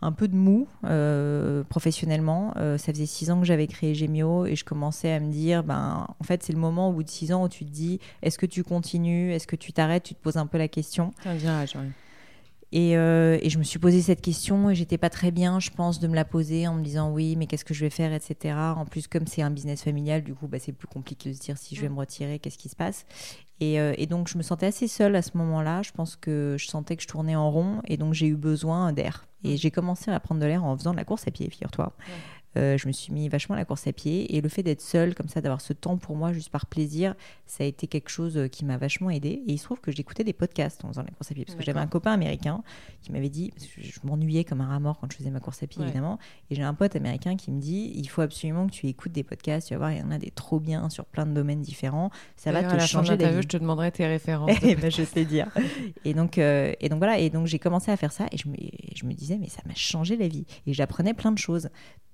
[0.00, 2.52] un peu de mou euh, professionnellement.
[2.56, 5.64] Euh, ça faisait six ans que j'avais créé Gemio et je commençais à me dire,
[5.64, 7.98] ben, en fait, c'est le moment au bout de six ans où tu te dis,
[8.22, 11.12] est-ce que tu continues, est-ce que tu t'arrêtes, tu te poses un peu la question.
[11.24, 11.74] Un virage.
[12.70, 15.70] Et, euh, et je me suis posé cette question et j'étais pas très bien, je
[15.70, 18.12] pense, de me la poser en me disant oui, mais qu'est-ce que je vais faire,
[18.12, 18.54] etc.
[18.76, 21.40] En plus, comme c'est un business familial, du coup, bah, c'est plus compliqué de se
[21.40, 21.92] dire si je vais Mm.
[21.94, 23.06] me retirer, qu'est-ce qui se passe.
[23.60, 25.80] Et, euh, et donc, je me sentais assez seule à ce moment-là.
[25.80, 28.92] Je pense que je sentais que je tournais en rond et donc j'ai eu besoin
[28.92, 29.24] d'air.
[29.44, 31.92] Et j'ai commencé à prendre de l'air en faisant de la course à pied, figure-toi.
[32.56, 34.80] Euh, je me suis mis vachement à la course à pied et le fait d'être
[34.80, 37.14] seule comme ça, d'avoir ce temps pour moi juste par plaisir,
[37.46, 39.42] ça a été quelque chose euh, qui m'a vachement aidé.
[39.46, 41.56] Et il se trouve que j'écoutais des podcasts en faisant la course à pied parce
[41.56, 42.62] que j'avais un copain américain
[43.02, 45.40] qui m'avait dit, parce que je m'ennuyais comme un rat mort quand je faisais ma
[45.40, 45.86] course à pied Ouais.
[45.88, 46.18] évidemment,
[46.50, 49.22] et j'ai un pote américain qui me dit, il faut absolument que tu écoutes des
[49.22, 51.60] podcasts, tu vas voir, il y en a des trop bien sur plein de domaines
[51.62, 53.42] différents, ça va te à la de changer la vie.
[53.42, 54.50] je te demanderai tes références.
[54.62, 55.48] Eh ben, je sais dire.
[56.04, 57.18] Et donc, euh, et donc voilà.
[57.18, 59.48] Et donc j'ai commencé à faire ça et je me, et je me disais mais
[59.48, 60.44] ça m'a changé la vie.
[60.66, 61.68] Et j'apprenais plein de choses.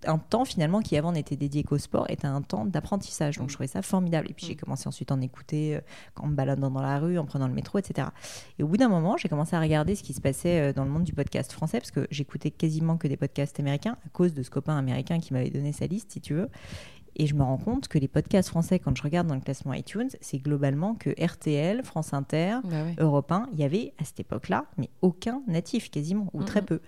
[0.07, 3.39] Un temps finalement qui avant n'était dédié qu'au sport était un temps d'apprentissage.
[3.39, 4.29] Donc je trouvais ça formidable.
[4.31, 5.81] Et puis j'ai commencé ensuite à en écouter euh,
[6.17, 8.09] en me baladant dans la rue, en prenant le métro, etc.
[8.59, 10.85] Et au bout d'un moment, j'ai commencé à regarder ce qui se passait euh, dans
[10.85, 14.35] le monde du podcast français parce que j'écoutais quasiment que des podcasts américains à cause
[14.35, 16.49] de ce copain américain qui m'avait donné sa liste, si tu veux.
[17.17, 19.73] Et je me rends compte que les podcasts français, quand je regarde dans le classement
[19.73, 22.87] iTunes, c'est globalement que RTL, France Inter, Bah.
[22.99, 26.67] Europe 1, il y avait à cette époque-là, mais aucun natif quasiment, ou très Mhm.
[26.67, 26.81] peu.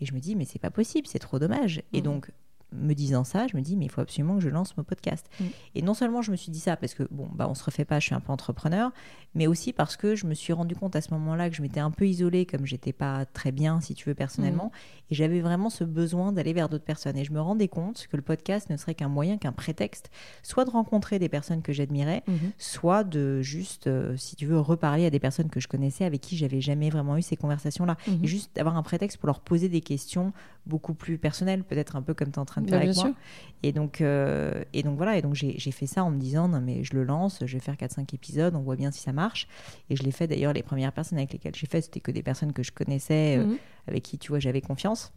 [0.00, 1.82] Et je me dis, mais c'est pas possible, c'est trop dommage.
[1.92, 2.32] Et donc,
[2.72, 5.26] me disant ça, je me dis, mais il faut absolument que je lance mon podcast.
[5.40, 5.46] Mhm.
[5.76, 7.84] Et non seulement je me suis dit ça, parce que, bon, bah, on se refait
[7.84, 8.92] pas, je suis un peu entrepreneur,
[9.34, 11.80] mais aussi parce que je me suis rendu compte à ce moment-là que je m'étais
[11.80, 14.70] un peu isolée, comme j'étais pas très bien, si tu veux, personnellement,
[15.10, 17.16] et j'avais vraiment ce besoin d'aller vers d'autres personnes.
[17.16, 20.10] Et je me rendais compte que le podcast ne serait qu'un moyen, qu'un prétexte,
[20.42, 22.52] soit de rencontrer des personnes que j'admirais, Mhm.
[22.58, 26.20] soit de juste, euh, si tu veux, reparler à des personnes que je connaissais avec
[26.20, 27.96] qui j'avais jamais vraiment eu ces conversations-là.
[28.06, 28.20] Mhm.
[28.24, 30.32] Et juste d'avoir un prétexte pour leur poser des questions
[30.66, 32.86] beaucoup plus personnelles, peut-être un peu comme tu es en train de Bah, faire bien
[32.88, 33.04] avec sûr.
[33.08, 33.14] moi.
[33.62, 36.46] Et donc, euh, et donc voilà, et donc j'ai j'ai fait ça en me disant,
[36.48, 39.12] non mais je le lance, je vais faire 4-5 épisodes, on voit bien si ça
[39.12, 39.48] marche.
[39.90, 42.22] Et je l'ai fait d'ailleurs, les premières personnes avec lesquelles j'ai fait, c'était que des
[42.22, 43.58] personnes que je connaissais, euh, Mhm.
[43.88, 45.12] avec qui, tu vois, j'avais confiance.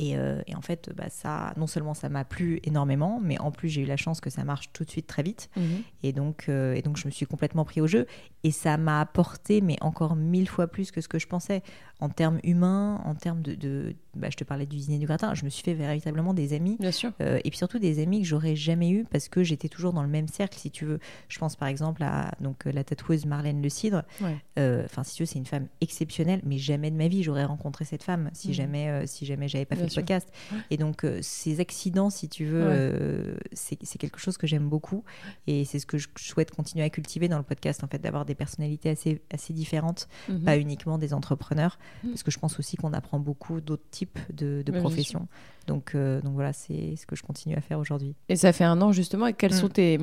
[0.00, 3.50] Et, euh, et en fait, bah, ça, non seulement ça m'a plu énormément, mais en
[3.50, 5.50] plus j'ai eu la chance que ça marche tout de suite très vite.
[5.56, 5.82] Mhm.
[6.04, 8.06] Et donc, euh, et donc je me suis complètement pris au jeu.
[8.44, 11.62] Et ça m'a apporté, mais encore mille fois plus que ce que je pensais.
[12.00, 13.54] En termes humains, en termes de...
[13.56, 16.52] de- bah, je te parlais du dîner du gratin, je me suis fait véritablement des
[16.52, 16.76] amis.
[16.80, 17.12] Bien sûr.
[17.20, 20.02] Euh, et puis surtout des amis que j'aurais jamais eu parce que j'étais toujours dans
[20.02, 20.98] le même cercle, si tu veux.
[21.28, 24.02] Je pense par exemple à donc, la tatoueuse Marlène Le Cidre.
[24.20, 24.36] Ouais.
[24.84, 27.84] Enfin, si tu veux, c'est une femme exceptionnelle, mais jamais de ma vie j'aurais rencontré
[27.84, 28.54] cette femme si Mhm.
[28.54, 30.00] jamais, si jamais j'avais pas Bien sûr.
[30.00, 30.28] le podcast.
[30.70, 32.74] Et donc, euh, ces accidents, si tu veux, Ouais.
[32.74, 35.04] euh, c'est c'est quelque chose que j'aime beaucoup.
[35.46, 38.24] Et c'est ce que je souhaite continuer à cultiver dans le podcast, en fait, d'avoir
[38.24, 40.44] des personnalités assez, assez différentes, Mhm.
[40.44, 42.10] pas uniquement des entrepreneurs, Mhm.
[42.10, 45.26] parce que je pense aussi qu'on apprend beaucoup d'autres types de, professions.
[45.66, 48.14] Donc, euh, donc voilà, c'est ce que je continue à faire aujourd'hui.
[48.28, 49.26] Et ça fait un an justement.
[49.26, 49.56] Et quels Mm.
[49.56, 49.98] sont tes.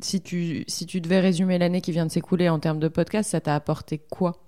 [0.00, 3.30] Si tu, si tu devais résumer l'année qui vient de s'écouler en termes de podcast,
[3.30, 4.43] ça t'a apporté quoi?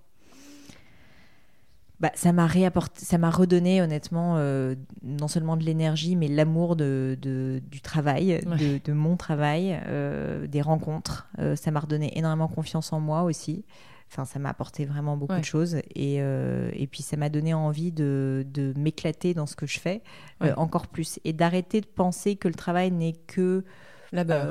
[1.98, 6.76] Bah, ça m'a réapporté, ça m'a redonné honnêtement euh, non seulement de l'énergie, mais l'amour
[6.76, 8.56] de, de- du travail, Ouais.
[8.59, 11.26] de, de mon travail, euh, des rencontres.
[11.38, 13.64] Euh, ça m'a redonné énormément confiance en moi aussi.
[14.12, 15.40] Enfin, ça m'a apporté vraiment beaucoup Ouais.
[15.40, 15.76] de choses.
[15.94, 20.02] Et, et puis, ça m'a donné envie de, de m'éclater dans ce que je fais
[20.40, 20.52] Ouais.
[20.56, 21.18] encore plus.
[21.24, 23.64] Et d'arrêter de penser que le travail n'est que
[24.12, 24.46] Là-bas.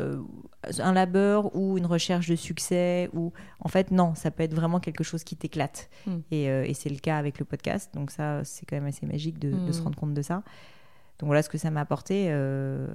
[0.80, 4.80] Un labeur ou une recherche de succès ou en fait non ça peut être vraiment
[4.80, 6.12] quelque chose qui t'éclate Mm.
[6.32, 9.06] et, euh, et c'est le cas avec le podcast donc ça c'est quand même assez
[9.06, 9.84] magique de, de se Mm.
[9.84, 10.43] rendre compte de ça
[11.19, 12.88] donc voilà ce que ça m'a apporté euh,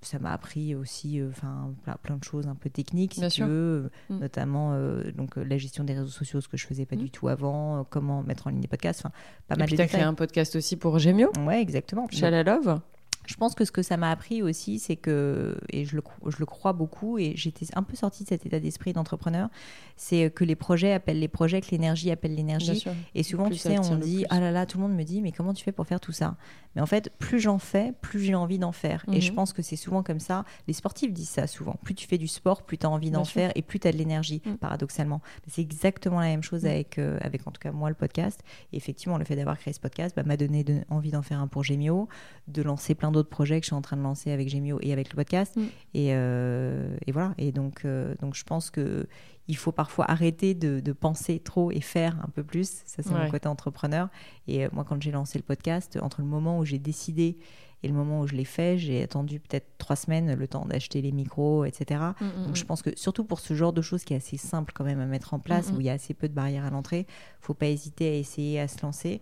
[0.00, 3.28] ça m'a appris aussi euh, enfin plein, plein de choses un peu techniques si Bien
[3.28, 3.46] tu sûr.
[3.46, 4.18] veux Mm.
[4.18, 4.76] notamment
[5.16, 8.22] donc la gestion des réseaux sociaux ce que je faisais pas du tout avant comment
[8.22, 9.12] mettre en ligne des podcasts enfin
[9.48, 12.42] pas Et mal puis de t'as créé un podcast aussi pour Gemio, ouais exactement Chala
[12.42, 12.80] Love.
[13.26, 16.36] Je pense que ce que ça m'a appris aussi, c'est que, et je le, je
[16.38, 19.48] le crois beaucoup, et j'étais un peu sortie de cet état d'esprit d'entrepreneur,
[19.96, 22.84] c'est que les projets appellent les projets, que l'énergie appelle l'énergie.
[23.14, 25.32] Et souvent, tu sais, on dit, ah là là, tout le monde me dit, mais
[25.32, 26.36] comment tu fais pour faire tout ça?
[26.74, 29.04] Mais en fait, plus j'en fais, plus j'ai envie d'en faire.
[29.12, 29.36] Et je mhm.
[29.36, 30.44] pense que c'est souvent comme ça.
[30.66, 31.76] Les sportifs disent ça souvent.
[31.84, 33.92] Plus tu fais du sport, plus tu as envie d'en faire, et plus tu as
[33.92, 34.54] de l'énergie, mm.
[34.54, 35.20] paradoxalement.
[35.46, 36.66] C'est exactement la même chose mm.
[36.66, 38.42] avec, euh, avec, en tout cas, moi, le podcast.
[38.72, 41.46] Et effectivement, le fait d'avoir créé ce podcast bah, m'a donné envie d'en faire un
[41.46, 42.08] pour Gemio,
[42.48, 44.92] de lancer plein d'autres projets que je suis en train de lancer avec Gemio et
[44.92, 45.56] avec le podcast.
[45.56, 45.62] Mm.
[45.94, 47.34] Et, euh, et, voilà.
[47.38, 49.06] Et donc, euh, donc je pense que
[49.48, 52.82] il faut parfois arrêter de, de, penser trop et faire un peu plus.
[52.86, 54.08] Ça, c'est mon côté entrepreneur.
[54.46, 57.36] Et euh, moi, quand j'ai lancé le podcast, entre le moment où j'ai décidé
[57.82, 61.02] et le moment où je l'ai fait, j'ai attendu peut-être trois semaines le temps d'acheter
[61.02, 62.00] les micros, etc.
[62.20, 62.66] Mm, mm, Donc je mm.
[62.66, 65.06] pense que surtout pour ce genre de choses qui est assez simple quand même à
[65.06, 67.06] mettre en place, où il y a assez peu de barrières à l'entrée,
[67.40, 69.20] faut pas hésiter à essayer à se lancer.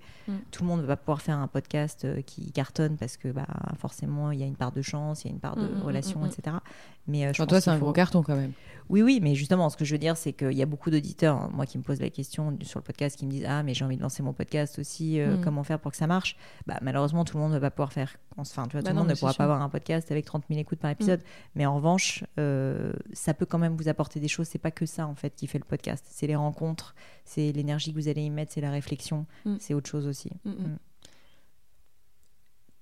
[0.50, 3.28] Tout le monde ne va pas pouvoir faire un podcast euh, qui cartonne parce que
[3.28, 3.46] bah,
[3.78, 6.24] forcément il y a une part de chance, il y a une part de relation,
[6.26, 6.56] etc.
[7.06, 8.52] Mais euh, je toi, c'est un gros carton quand même.
[8.90, 11.36] Oui, oui, mais justement, ce que je veux dire, c'est qu'il y a beaucoup d'auditeurs,
[11.36, 13.72] hein, moi, qui me posent la question sur le podcast, qui me disent Ah, mais
[13.72, 16.36] j'ai envie de lancer mon podcast aussi, euh, comment faire pour que ça marche?
[16.66, 18.16] Bah, Malheureusement, tout le monde ne va pas pouvoir faire.
[18.36, 20.42] Enfin, tu vois, bah tout le monde ne pourra pas avoir un podcast avec 30
[20.48, 21.20] 000 écoutes par épisode.
[21.20, 21.24] Mm.
[21.54, 24.48] Mais en revanche, euh, ça peut quand même vous apporter des choses.
[24.48, 26.04] C'est pas que ça, en fait, qui fait le podcast.
[26.08, 29.56] C'est les rencontres, c'est l'énergie que vous allez y mettre, c'est la réflexion, mm.
[29.60, 30.30] c'est autre chose aussi.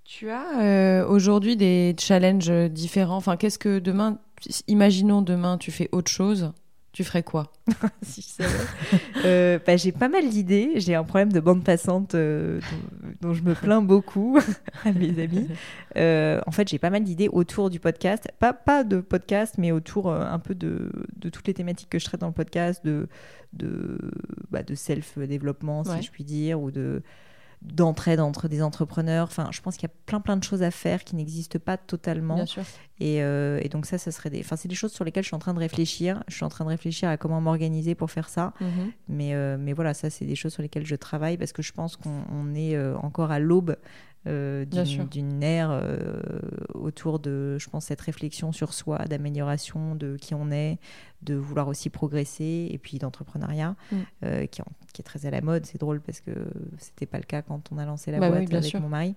[0.09, 3.17] Tu as euh, aujourd'hui des challenges différents?
[3.17, 4.19] Enfin, qu'est-ce que demain,
[4.67, 6.55] imaginons demain, tu fais autre chose.
[6.93, 7.53] Tu ferais quoi?
[8.03, 8.45] Si je
[9.27, 10.73] euh, bah, J'ai pas mal d'idées.
[10.77, 12.59] J'ai un problème de bande passante euh,
[13.21, 14.39] dont, je me plains beaucoup
[14.87, 15.47] à mes amis.
[15.95, 18.33] en fait, j'ai pas mal d'idées autour du podcast.
[18.39, 22.07] Pas, pas de podcast, mais autour un peu de, de, toutes les thématiques que je
[22.07, 23.09] traite dans le podcast, de,
[23.53, 23.99] de,
[24.51, 27.03] bah, de self-développement, si je puis dire, ou de
[27.63, 29.27] d'entraide entre des entrepreneurs.
[29.27, 31.77] Enfin, je pense qu'il y a plein plein de choses à faire qui n'existent pas
[31.77, 32.37] totalement.
[32.37, 32.63] Bien sûr.
[33.01, 34.41] Et, euh, et, donc ça, ça serait des.
[34.41, 36.23] Enfin, c'est des choses sur lesquelles je suis en train de réfléchir.
[36.29, 38.53] Je suis en train de réfléchir à comment m'organiser pour faire ça.
[38.61, 38.93] Mhm.
[39.09, 41.73] Mais, euh, mais voilà, ça, c'est des choses sur lesquelles je travaille parce que je
[41.73, 43.77] pense qu'on est euh, encore à l'aube
[44.27, 44.65] euh,
[45.11, 46.21] d'une ère euh,
[46.75, 50.79] autour de, je pense, cette réflexion sur soi, d'amélioration de qui on est,
[51.23, 53.97] de vouloir aussi progresser, et puis d'entrepreneuriat, mm.
[54.25, 54.61] euh, qui,
[54.93, 55.67] qui, est très à la mode.
[55.67, 56.33] C'est drôle parce que
[56.79, 59.15] c'était pas le cas quand on a lancé la bah boîte avec mon mari.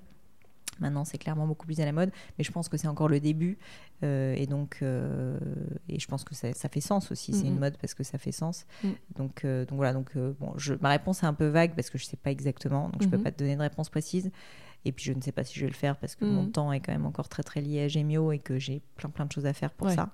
[0.82, 3.20] Maintenant, c'est clairement beaucoup plus à la mode, mais je pense que c'est encore le
[3.20, 3.58] début.
[4.04, 7.34] et donc, et je pense que ça, ça fait sens aussi.
[7.34, 8.66] C'est une mode parce que ça fait sens.
[8.84, 8.90] Mm.
[9.16, 9.94] Donc, donc voilà.
[9.94, 12.90] Donc, bon, je, ma réponse est un peu vague parce que je sais pas exactement.
[12.90, 13.24] Donc, je peux mm-hmm.
[13.24, 14.32] pas te donner de réponse précise.
[14.84, 16.52] Et puis je ne sais pas si je vais le faire parce que mon mm.
[16.52, 19.26] temps est quand même encore très très lié à Gemio et que j'ai plein plein
[19.26, 20.10] de choses à faire pour ça.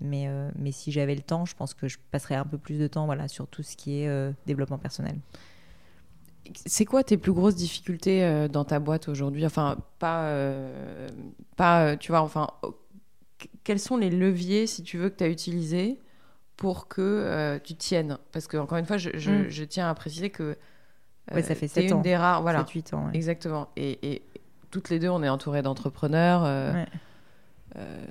[0.00, 2.78] Mais, euh, mais si j'avais le temps, je pense que je passerais un peu plus
[2.78, 5.16] de temps voilà, sur tout ce qui est euh, développement personnel.
[6.66, 9.46] C'est quoi tes plus grosses difficultés euh, dans ta boîte aujourd'hui?
[9.46, 10.34] Enfin, pas,
[11.56, 12.48] pas tu vois, enfin,
[13.64, 15.98] quels sont les leviers, si tu veux, que tu as utilisés
[16.56, 18.18] pour que tu tiennes?
[18.32, 19.48] Parce que, encore une fois, je, je, mm.
[19.48, 20.56] je tiens à préciser que
[21.34, 21.96] oui, ça fait 7 ans.
[21.96, 22.60] une des rares, voilà.
[22.60, 23.10] 7, 8 ans.
[23.12, 23.68] Exactement.
[23.76, 24.22] Et, et,
[24.70, 26.44] toutes les deux, on est entourés d'entrepreneurs.
[26.44, 26.84] Euh,
[27.76, 28.04] euh,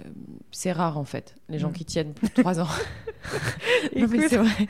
[0.51, 1.73] c'est rare en fait, les gens mm.
[1.73, 2.67] qui tiennent plus de 3 ans.
[3.95, 4.67] non, mais c'est vrai.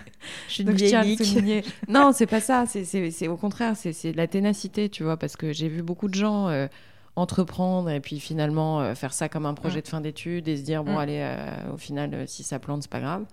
[0.48, 2.66] Je suis une vieille Non, c'est pas ça.
[2.66, 6.16] C'est au contraire, c'est de la ténacité, tu vois, parce que j'ai vu beaucoup de
[6.16, 6.68] gens euh,
[7.16, 9.84] entreprendre et puis finalement faire ça comme un projet mm.
[9.84, 10.98] de fin d'études et se dire, bon, mm.
[10.98, 11.36] allez,
[11.74, 13.26] au final, si ça plante, c'est pas grave.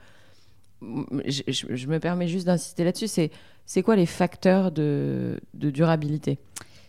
[1.26, 3.08] Je, je, me permets juste d'insister là-dessus.
[3.08, 3.30] C'est
[3.66, 6.38] c'est quoi les facteurs de, durabilité?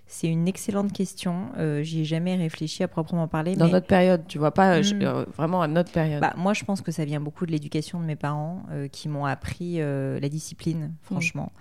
[0.07, 1.49] C'est une excellente question.
[1.57, 3.55] Euh, J'y ai jamais réfléchi à proprement parler.
[3.55, 5.01] Dans notre période, tu vois pas hmm.
[5.01, 6.21] euh, vraiment à notre période.
[6.21, 9.09] Bah, moi, je pense que ça vient beaucoup de l'éducation de mes parents euh, qui
[9.09, 11.51] m'ont appris euh, la discipline, franchement.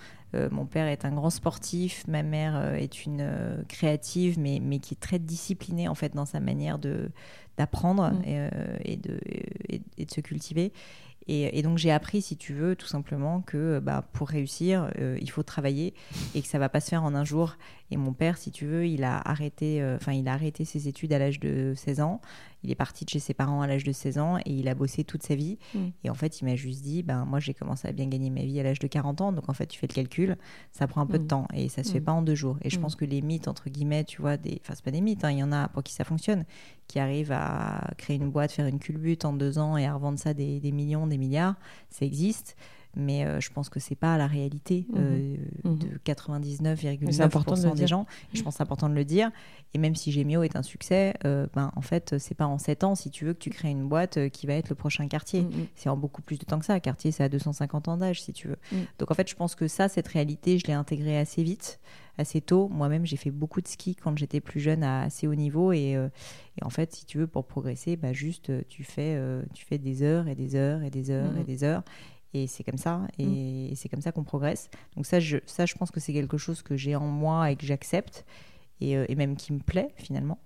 [0.50, 5.00] mon père est un grand sportif, ma mère est une créative, mais, mais qui est
[5.00, 7.11] très disciplinée en fait dans sa manière de
[7.56, 8.22] d'apprendre hmm.
[8.85, 9.18] et, de,
[9.96, 10.74] et, de se cultiver.
[11.28, 15.30] Et, donc j'ai appris, si tu veux, tout simplement que bah, pour réussir, euh, il
[15.30, 15.94] faut travailler
[16.34, 17.56] et que ça va pas se faire en un jour.
[17.90, 20.86] Et mon père, si tu veux, il a arrêté, euh, enfin il a arrêté ses
[20.86, 22.20] études à l'âge de 16 ans.
[22.66, 24.74] Il est parti de chez ses parents à l'âge de 16 ans et il a
[24.74, 25.59] bossé toute sa vie.
[25.74, 25.79] Mm.
[26.05, 28.42] Et en fait, il m'a juste dit, ben moi j'ai commencé à bien gagner ma
[28.42, 29.33] vie à l'âge de 40 ans.
[29.33, 30.37] Donc en fait, tu fais le calcul,
[30.72, 31.29] ça prend un peu de mm.
[31.29, 32.05] temps et ça se fait mm.
[32.05, 32.59] pas en deux jours.
[32.62, 35.00] Et je pense que les mythes entre guillemets, tu vois, des, enfin c'est pas des
[35.00, 36.44] mythes, hein, il y en a pour qui ça fonctionne,
[36.88, 40.18] qui arrivent à créer une boîte, faire une culbute en deux ans et à revendre
[40.18, 41.55] ça des, des millions, des milliards,
[41.90, 42.57] ça existe
[42.96, 44.96] mais euh, je pense que c'est pas la réalité mhm.
[44.98, 45.78] euh, mhm.
[45.78, 48.06] de 99,9% des gens.
[48.32, 49.30] Et je pense c'est important de le dire.
[49.74, 52.85] Et même si Gemio est un succès, euh, ben, en fait, c'est pas en 7
[52.85, 55.42] ans, si tu veux, que tu crées une boîte qui va être le prochain quartier.
[55.42, 55.66] Mhm.
[55.74, 56.80] C'est en beaucoup plus de temps que ça.
[56.80, 58.56] Quartier, c'est à 250 ans d'âge, si tu veux.
[58.98, 61.78] Donc en fait, je pense que ça, cette réalité, je l'ai intégrée assez vite.
[62.18, 62.68] assez tôt.
[62.68, 65.72] Moi-même, j'ai fait beaucoup de ski quand j'étais plus jeune à assez haut niveau.
[65.72, 66.09] Et, euh,
[66.59, 69.20] et, en fait, si tu veux, pour progresser, bah, juste tu fais,
[69.52, 71.82] tu fais des heures et des heures et des heures et des heures.
[72.34, 74.68] Et c'est comme ça, et, c'est comme ça qu'on progresse.
[74.94, 77.56] Donc ça je, ça, je pense que c'est quelque chose que j'ai en moi et
[77.56, 78.26] que j'accepte,
[78.80, 80.38] et, et, même qui me plaît finalement.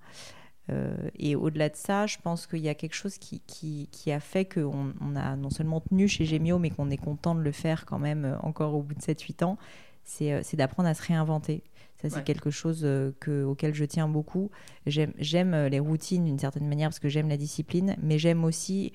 [0.71, 4.21] Euh, et au-delà de ça, je pense qu'il y a quelque chose qui, qui, a
[4.21, 7.53] fait qu'on on a non seulement tenu chez Gemio, mais qu'on est content de le
[7.53, 9.59] faire quand même euh, encore au bout de 7-8 ans,
[10.23, 11.63] euh, c'est d'apprendre à se réinventer.
[11.97, 12.81] Ça, c'est quelque chose
[13.21, 14.51] que, auquel je tiens beaucoup.
[14.87, 18.95] J'aime les routines d'une certaine manière parce que j'aime la discipline, mais j'aime aussi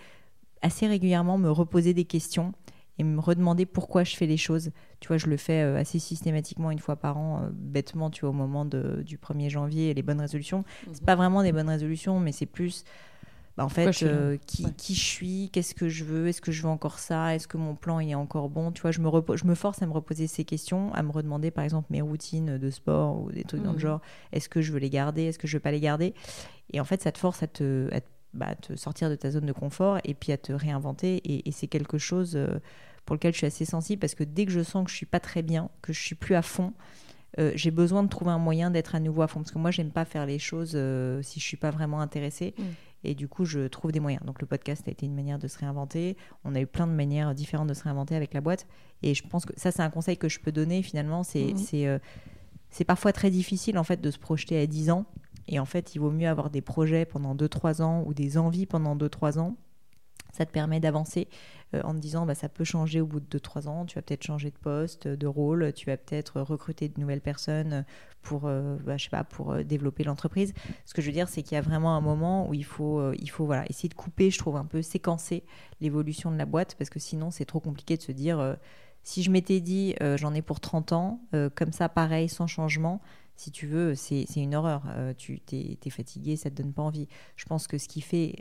[0.63, 2.53] assez régulièrement me reposer des questions
[2.97, 4.71] et me redemander pourquoi je fais les choses.
[4.99, 8.21] Tu vois, je le fais euh, assez systématiquement une fois par an, euh, bêtement, tu
[8.21, 10.63] vois, au moment de, du 1er janvier, les bonnes résolutions.
[10.85, 12.85] Ce C'est pas vraiment des bonnes résolutions, mais c'est plus,
[13.57, 16.61] bah, en fait, euh, qui, qui, je suis, qu'est-ce que je veux, est-ce que je
[16.61, 18.71] veux encore ça, est-ce que mon plan est encore bon?
[18.71, 21.51] Tu vois, je me, je me force à me reposer ces questions, à me redemander,
[21.51, 23.81] par exemple, mes routines de sport ou des trucs dans le mhm.
[23.81, 26.13] genre, est-ce que je veux les garder, est-ce que je veux pas les garder?
[26.71, 29.31] Et en fait, ça te force à te, à te bah, te sortir de ta
[29.31, 31.21] zone de confort et puis à te réinventer.
[31.25, 32.59] Et, c'est quelque chose euh,
[33.05, 35.05] pour lequel je suis assez sensible parce que dès que je sens que je suis
[35.05, 36.73] pas très bien, que je suis plus à fond,
[37.39, 39.69] euh, j'ai besoin de trouver un moyen d'être à nouveau à fond parce que moi
[39.69, 42.63] j'aime pas faire les choses euh, si je suis pas vraiment intéressée mm.
[43.03, 45.49] et du coup je trouve des moyens donc le podcast a été une manière de
[45.49, 48.65] se réinventer on a eu plein de manières différentes de se réinventer avec la boîte
[49.03, 51.99] et je pense que ça c'est un conseil que je peux donner finalement c'est mm.
[52.69, 55.05] c'est parfois très difficile en fait de se projeter à 10 ans
[55.47, 58.65] et en fait, il vaut mieux avoir des projets pendant 2-3 ans ou des envies
[58.65, 59.55] pendant 2-3 ans.
[60.33, 61.29] Ça te permet d'avancer
[61.73, 63.85] euh, en te disant bah, ça peut changer au bout de 2-3 ans.
[63.85, 67.85] Tu vas peut-être changer de poste, de rôle, tu vas peut-être recruter de nouvelles personnes
[68.21, 70.53] pour, euh, bah, je sais pas, pour euh, développer l'entreprise.
[70.85, 73.13] Ce que je veux dire, c'est qu'il y a vraiment un moment où il faut,
[73.13, 75.45] il faut voilà, essayer de couper, je trouve, un peu séquencer
[75.79, 78.57] l'évolution de la boîte parce que sinon, c'est trop compliqué de se dire
[79.03, 81.21] si je m'étais dit j'en ai pour 30 ans,
[81.55, 83.01] comme ça, pareil, sans changement
[83.35, 84.83] si tu veux, c'est une horreur.
[84.89, 87.07] Euh, tu t'es es fatigué, ça te donne pas envie.
[87.35, 88.35] Je pense que ce qui fait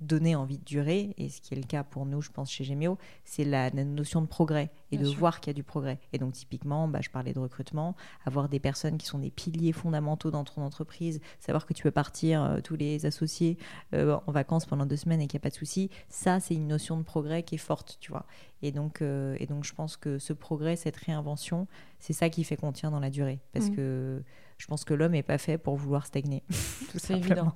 [0.00, 2.64] donner envie de durer, et ce qui est le cas pour nous, je pense, chez
[2.64, 5.98] Gemio, c'est la, notion de progrès et de voir qu'il y a du progrès.
[6.12, 9.72] Et donc, typiquement, bah, je parlais de recrutement, avoir des personnes qui sont des piliers
[9.72, 13.58] fondamentaux dans ton entreprise, savoir que tu peux partir euh, tous les associés
[13.94, 16.54] euh, en vacances pendant deux semaines et qu'il n'y a pas de souci, ça, c'est
[16.54, 18.26] une notion de progrès qui est forte, tu vois.
[18.62, 21.68] Et donc, et donc, je pense que ce progrès, cette réinvention,
[22.00, 23.38] c'est ça qui fait qu'on tient dans la durée.
[23.52, 23.76] Parce mmh.
[23.76, 24.22] que
[24.58, 26.42] je pense que l'homme n'est pas fait pour vouloir stagner.
[26.50, 27.54] c'est évident.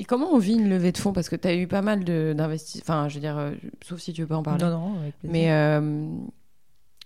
[0.00, 1.12] Et comment on vit une levée de fonds?
[1.12, 2.82] Parce que tu as eu pas mal d'investissements.
[2.82, 3.50] Enfin, je veux dire, euh,
[3.84, 4.64] sauf si tu veux pas en parler.
[4.64, 5.12] Non, non, avec.
[5.22, 5.78] Mais euh,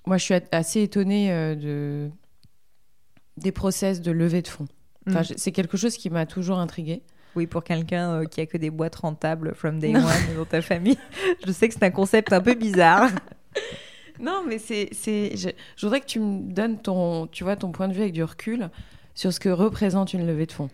[0.07, 2.09] moi, je suis assez étonnée euh, de...
[3.37, 4.69] des process de levée de fonds.
[5.09, 5.35] Enfin, mm.
[5.37, 7.03] C'est quelque chose qui m'a toujours intriguée.
[7.35, 10.97] Oui, pour quelqu'un qui a que des boîtes rentables from day one dans ta famille,
[11.45, 13.11] je sais que c'est un concept un peu bizarre.
[14.21, 17.89] non, mais c'est, je, je, voudrais que tu me donnes ton, tu vois, ton point
[17.89, 18.71] de vue avec du recul
[19.17, 20.71] sur ce que représente une levée de fonds.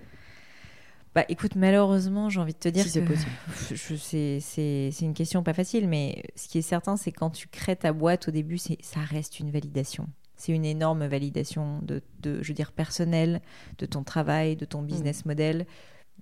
[1.14, 3.30] Bah écoute, malheureusement, j'ai envie de te dire c'est possible.
[4.40, 7.92] C'est une question pas facile, mais ce qui est certain, c'est quand tu crées ta
[7.92, 10.08] boîte au début, ça reste une validation.
[10.36, 13.42] C'est une énorme validation de, de, je veux dire, personnelle,
[13.78, 15.28] de ton travail, de ton business mm.
[15.28, 15.66] model.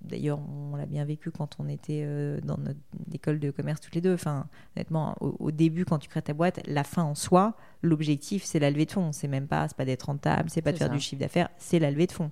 [0.01, 2.79] D'ailleurs, on l'a bien vécu quand on était euh, dans notre
[3.13, 4.13] école de commerce toutes les deux.
[4.13, 8.59] Enfin, honnêtement, au, début, quand tu crées ta boîte, la fin en soi, l'objectif, c'est
[8.59, 9.11] la levée de fonds.
[9.11, 11.79] C'est même pas, c'est pas d'être rentable, c'est pas de faire du chiffre d'affaires, c'est
[11.79, 12.31] la levée de fonds.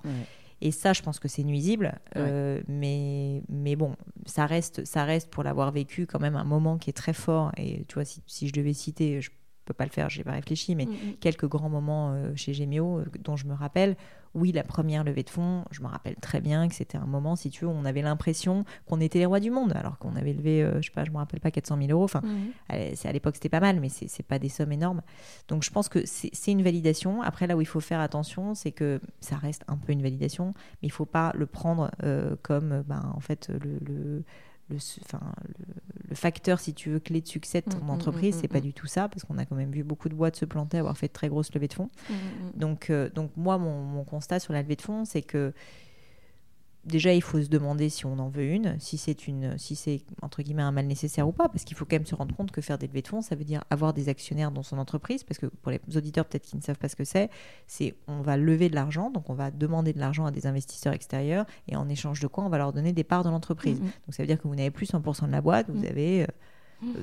[0.61, 1.99] Et ça, je pense que c'est nuisible.
[2.15, 6.77] Euh, mais, mais bon, ça reste, ça reste pour l'avoir vécu quand même un moment
[6.77, 7.51] qui est très fort.
[7.57, 9.29] Et tu vois, si, si je devais citer, je
[9.65, 11.13] peux pas le faire, j'ai pas réfléchi, mais mm, mm.
[11.19, 13.95] quelques grands moments euh, chez Gemio euh, dont je me rappelle.
[14.38, 17.36] Oui, la première levée de fonds, je me rappelle très bien que c'était un moment,
[17.36, 20.15] si tu veux, où on avait l'impression qu'on était les rois du monde, alors qu'on
[20.15, 22.04] avait levé, euh, je sais pas, je me rappelle pas, 400 000 euros.
[22.04, 22.21] Enfin,
[22.69, 25.02] à l'époque, c'était pas mal, mais c'est pas des sommes énormes.
[25.47, 27.21] Donc, je pense que c'est une validation.
[27.23, 30.54] Après, là où il faut faire attention, c'est que ça reste un peu une validation,
[30.82, 31.89] mais il faut pas le prendre
[32.43, 34.23] comme, ben, en fait, le le,
[34.75, 35.19] enfin,
[36.10, 38.47] le, facteur, si tu veux, clé de succès de ton mm, mm, entreprise, mm, c'est
[38.47, 40.77] pas du tout ça, parce qu'on a quand même vu beaucoup de boîtes se planter,
[40.77, 41.89] avoir fait de très grosses levées de fonds.
[42.56, 45.53] Donc, euh, donc moi, mon, mon, constat sur la levée de fonds, c'est que
[46.88, 50.02] déjà, il faut se demander si on en veut une, si c'est une, si c'est
[50.21, 52.52] entre guillemets un mal nécessaire ou pas, parce qu'il faut quand même se rendre compte
[52.52, 55.23] que faire des levées de fonds, ça veut dire avoir des actionnaires dans son entreprise,
[55.23, 57.30] parce que pour les auditeurs peut-être qui ne savent pas ce que c'est,
[57.67, 60.93] c'est on va lever de l'argent, donc on va demander de l'argent à des investisseurs
[60.93, 63.80] extérieurs, et en échange de quoi on va leur donner des parts de l'entreprise.
[63.80, 63.84] Mm-hmm.
[63.84, 65.88] Donc ça veut dire que vous n'avez plus 100% de la boîte, vous mm.
[65.88, 66.25] avez euh,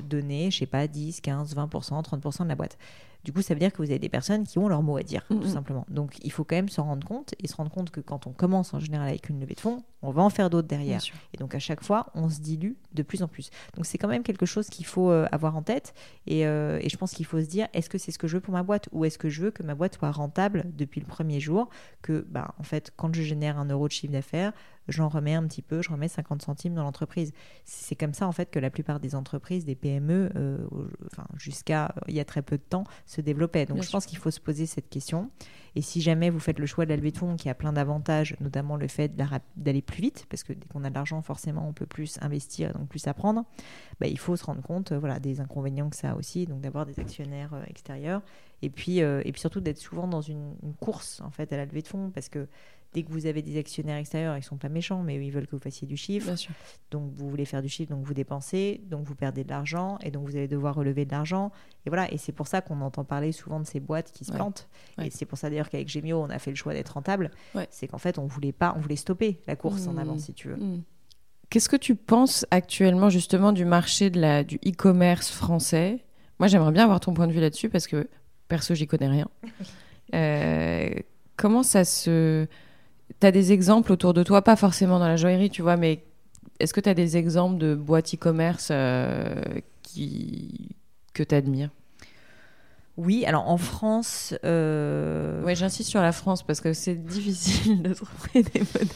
[0.02, 2.78] donné, je sais pas, 10, 15, 20%, 30% de la boîte.
[3.24, 5.02] Du coup, ça veut dire que vous avez des personnes qui ont leur mot à
[5.02, 5.52] dire, Mm, tout mm.
[5.52, 5.86] simplement.
[5.88, 8.32] Donc, il faut quand même s'en rendre compte et se rendre compte que quand on
[8.32, 11.00] commence en général avec une levée de fonds, on va en faire d'autres derrière.
[11.32, 13.50] Et donc, à chaque fois, on se dilue de plus en plus.
[13.74, 15.94] Donc, c'est quand même quelque chose qu'il faut euh, avoir en tête.
[16.26, 18.36] Et, euh, et je pense qu'il faut se dire est-ce que c'est ce que je
[18.36, 21.00] veux pour ma boîte ou est-ce que je veux que ma boîte soit rentable depuis
[21.00, 21.68] le premier jour
[22.02, 24.52] Que, bah, en fait, quand je génère un euro de chiffre d'affaires,
[24.88, 27.32] j'en remets un petit peu, je remets 50 centimes dans l'entreprise.
[27.64, 30.58] C'est comme ça, en fait, que la plupart des entreprises, des PME, euh,
[31.06, 33.66] enfin, jusqu'à euh, il y a très peu de temps, se développaient.
[33.66, 33.96] Donc, Bien je sûr.
[33.96, 35.30] pense qu'il faut se poser cette question.
[35.76, 37.72] Et si jamais vous faites le choix de la levée de fonds, qui a plein
[37.72, 39.12] d'avantages, notamment le fait
[39.56, 42.70] d'aller plus vite, parce que dès qu'on a de l'argent, forcément, on peut plus investir
[42.70, 43.44] et donc plus apprendre,
[44.00, 46.86] bah, il faut se rendre compte voilà, des inconvénients que ça a aussi, donc d'avoir
[46.86, 48.22] des actionnaires euh, extérieurs,
[48.64, 51.56] et puis, euh, et puis surtout d'être souvent dans une, une course en fait, à
[51.56, 52.46] la levée de fonds, parce que
[52.92, 55.56] dès que vous avez des actionnaires extérieurs, ils sont pas méchants, mais ils veulent que
[55.56, 56.26] vous fassiez du chiffre.
[56.26, 56.52] Bien sûr.
[56.92, 60.12] Donc vous voulez faire du chiffre, donc vous dépensez, donc vous perdez de l'argent, et
[60.12, 61.50] donc vous allez devoir relever de l'argent.
[61.86, 64.30] Et voilà, et c'est pour ça qu'on entend parler souvent de ces boîtes qui se
[64.30, 64.36] Ouais.
[64.36, 64.68] plantent.
[64.96, 65.08] Ouais.
[65.08, 67.32] Et c'est pour ça d'ailleurs qu'avec Gemio, on a fait le choix d'être rentable.
[67.56, 67.66] Ouais.
[67.70, 69.98] C'est qu'en fait, on voulait pas, on voulait stopper la course en Mmh.
[69.98, 70.56] avant, si tu veux.
[70.56, 70.82] Mm.
[71.50, 76.04] Qu'est-ce que tu penses actuellement justement du marché de la, du e-commerce français?
[76.38, 78.08] Moi, j'aimerais bien avoir ton point de vue là-dessus parce que
[78.54, 79.28] perso, j'y connais rien.
[80.14, 80.90] Euh,
[81.36, 82.46] comment ça se...
[83.20, 86.04] Tu as des exemples autour de toi, pas forcément dans la joaillerie, tu vois, mais
[86.60, 89.34] est-ce que tu as des exemples de boîtes e-commerce euh,
[89.82, 90.76] qui...
[91.14, 91.70] que tu admires
[92.96, 97.92] Oui, alors en France, euh, Ouais, j'insiste sur la France parce que c'est difficile de
[97.92, 98.88] trouver des modèles.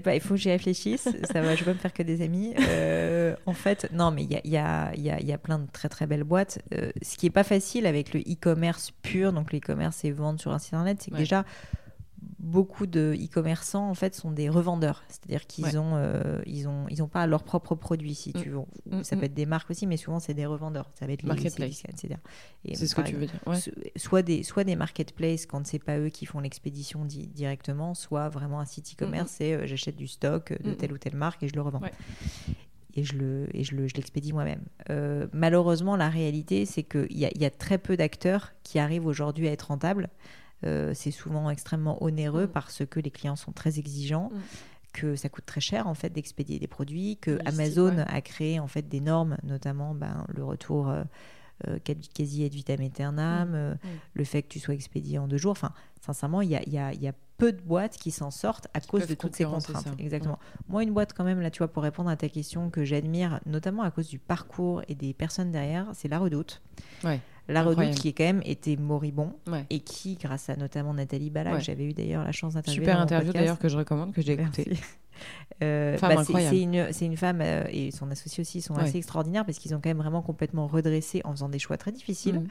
[0.00, 1.08] Pas, il faut que j'y réfléchisse.
[1.32, 2.54] Ça va, je vais me faire que des amis.
[2.58, 5.38] Euh, en fait, non, mais il y a, y, a, y, a, il y a
[5.38, 6.60] plein de très très belles boîtes.
[6.74, 10.40] Euh, ce qui est pas facile avec le e-commerce pur, donc le e-commerce et vendre
[10.40, 11.20] sur un site internet, c'est que Ouais.
[11.20, 11.44] déjà
[12.38, 15.76] beaucoup de e-commerçants en fait sont des revendeurs, c'est-à-dire qu'ils Ouais.
[15.76, 18.58] ont, euh, ils ont, ils ont pas leurs propres produits si tu veux.
[18.58, 19.18] Ou Mm, Ça mm.
[19.18, 20.90] peut être des marques aussi, mais souvent c'est des revendeurs.
[20.94, 21.82] Ça va être les Marketplace.
[21.88, 22.14] Etc.
[22.64, 23.40] Et C'est ce que tu veux dire.
[23.46, 23.56] Ouais.
[23.96, 28.28] soit des soit des marketplaces quand c'est pas eux qui font l'expédition di- directement, soit
[28.28, 30.76] vraiment un site e-commerce, c'est euh, j'achète du stock de Mhm.
[30.76, 31.80] telle ou telle marque et je le revends.
[31.80, 31.92] Ouais.
[32.94, 34.60] Et je le et je le je l'expédie moi-même.
[34.90, 39.06] Euh, malheureusement, la réalité, c'est qu'il y a, y a très peu d'acteurs qui arrivent
[39.06, 40.10] aujourd'hui à être rentables.
[40.64, 42.52] Euh, c'est souvent extrêmement onéreux Mhm.
[42.52, 44.30] parce que les clients sont très exigeants.
[44.32, 44.40] Mhm.
[44.94, 48.66] que ça coûte très cher en fait d'expédier des produits, que Amazon a créé en
[48.66, 51.02] fait des normes, notamment ben, le retour euh,
[51.66, 51.78] euh,
[52.14, 53.54] quasi ad vitam aeternam, Mm.
[53.54, 53.78] euh, Mm.
[54.12, 55.52] le fait que tu sois expédié en deux jours.
[55.52, 58.68] Enfin, sincèrement, il y a, y a- y a peu de boîtes qui s'en sortent
[58.74, 59.86] à cause de toutes ces contraintes.
[59.98, 60.38] Exactement.
[60.68, 63.40] Moi, une boîte quand même, là, tu vois, pour répondre à ta question que j'admire,
[63.46, 66.60] notamment à cause du parcours et des personnes derrière, c'est La Redoute.
[67.02, 67.18] Ouais.
[67.48, 67.98] La Redoute Incroyable.
[67.98, 69.66] qui est quand même été moribond Ouais.
[69.70, 71.58] et qui, grâce à notamment Nathalie Bala, Ouais.
[71.58, 73.42] que j'avais eu d'ailleurs la chance d'interviewer Super dans mon interview podcast.
[73.44, 74.64] d'ailleurs que je recommande, que j'ai écouté.
[74.68, 74.82] Merci.
[75.62, 78.82] Euh, bah, c'est- une, femme euh, et son associé aussi sont Ouais.
[78.82, 81.92] assez extraordinaires parce qu'ils ont quand même vraiment complètement redressé en faisant des choix très
[81.92, 82.46] difficiles, Mm.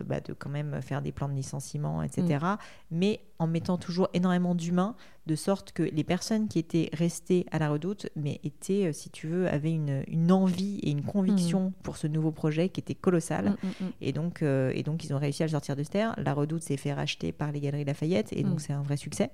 [0.00, 2.24] euh, bah, de quand même faire des plans de licenciement, etc.
[2.44, 2.56] Mm.
[2.90, 4.96] Mais en mettant toujours énormément d'humains,
[5.26, 9.26] de sorte que les personnes qui étaient restées à la redoute, mais étaient, si tu
[9.28, 13.50] veux, avaient une, une envie et une conviction pour ce nouveau projet qui était colossal.
[13.50, 13.90] Mm, mm, mm.
[14.00, 16.14] Et donc, et donc, ils ont réussi à le sortir de terre.
[16.18, 18.58] La Redoute s'est fait racheter par les Galeries Lafayette, et donc Mm.
[18.60, 19.30] c'est un vrai succès.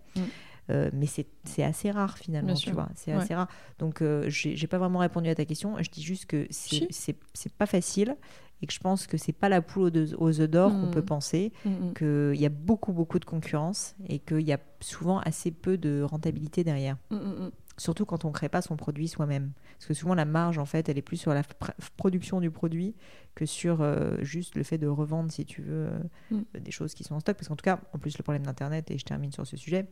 [0.70, 2.88] Euh, mais c'est assez rare finalement, tu vois.
[2.94, 3.20] C'est Ouais.
[3.22, 3.48] assez rare.
[3.78, 5.76] Donc, euh, j'ai pas vraiment répondu à ta question.
[5.82, 7.48] Je dis juste que c'est Si.
[7.58, 8.16] pas facile
[8.62, 11.52] et que je pense que c'est pas la poule aux, œufs- d'or qu'on peut penser.
[11.64, 11.94] Mm, mm.
[11.94, 16.02] Qu'il y a beaucoup, beaucoup de concurrence et qu'il y a souvent assez peu de
[16.02, 16.96] rentabilité derrière.
[17.10, 17.48] Mm.
[17.78, 19.50] Surtout quand on ne crée pas son produit soi-même.
[19.78, 22.50] Parce que souvent, la marge, en fait, elle est plus sur la pr- production du
[22.52, 22.94] produit
[23.34, 25.88] que sur euh, juste le fait de revendre, si tu veux,
[26.32, 27.36] euh, des choses qui sont en stock.
[27.36, 29.86] Parce qu'en tout cas, en plus, le problème d'Internet, et je termine sur ce sujet,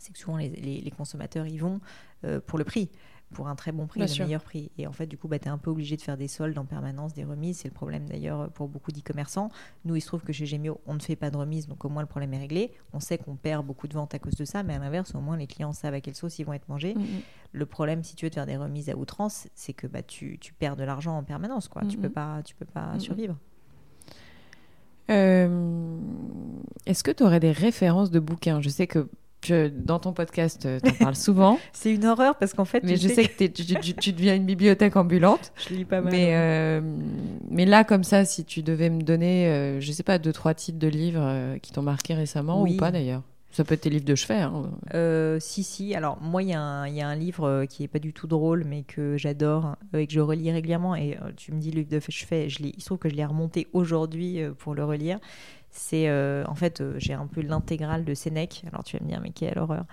[0.00, 1.80] c'est que souvent, les, les- les consommateurs y vont
[2.24, 2.90] euh, pour le prix,
[3.32, 4.24] pour un très bon prix, Bien le sûr.
[4.24, 4.72] meilleur prix.
[4.76, 6.58] Et en fait, du coup, bah, tu es un peu obligé de faire des soldes
[6.58, 7.58] en permanence, des remises.
[7.58, 9.50] C'est le problème d'ailleurs pour beaucoup d'e-commerçants.
[9.84, 11.88] Nous, il se trouve que chez Gemio, on ne fait pas de remise, donc au
[11.88, 12.72] moins le problème est réglé.
[12.92, 15.20] On sait qu'on perd beaucoup de ventes à cause de ça, mais à l'inverse, au
[15.20, 16.94] moins les clients savent à quelle sauce ils vont être mangés.
[16.94, 17.20] Mm, mm.
[17.52, 20.38] Le problème, si tu veux te faire des remises à outrance, c'est que bah, tu,
[20.40, 21.68] tu perds de l'argent en permanence.
[21.68, 21.82] Quoi.
[21.88, 22.02] Tu Mhm.
[22.02, 23.36] peux pas, tu peux pas survivre.
[25.10, 25.98] Euh,
[26.86, 28.60] Est-ce que tu aurais des références de bouquins?
[28.60, 29.08] Je sais que
[29.48, 33.08] dans ton podcast, tu en parles souvent, C'est une horreur parce qu'en fait, mais je
[33.08, 35.52] sais que tu, tu- tu deviens une bibliothèque ambulante.
[35.68, 36.12] je lis pas mal.
[36.12, 36.80] Mais, euh,
[37.50, 40.54] mais là, comme ça, si tu devais me donner, euh, je sais pas, deux, trois
[40.54, 42.74] titres de livres euh, qui t'ont marqué récemment Oui.
[42.74, 43.22] ou pas d'ailleurs
[43.52, 44.40] Ça peut être tes livres de chevet.
[44.40, 44.70] Hein.
[44.94, 45.94] Euh, si, si.
[45.94, 47.98] Alors, moi, il y, a un- il y a un livre euh, qui est pas
[47.98, 50.94] du tout drôle, mais que j'adore euh, et que je relis régulièrement.
[50.94, 53.14] Et euh, tu me dis, le livre de chevet, je il se trouve que je
[53.14, 55.18] l'ai remonté aujourd'hui euh, pour le relire.
[55.72, 58.64] C'est euh, en fait, euh, j'ai un peu l'intégrale de Sénèque.
[58.70, 59.84] Alors, tu vas me dire, mais quelle horreur.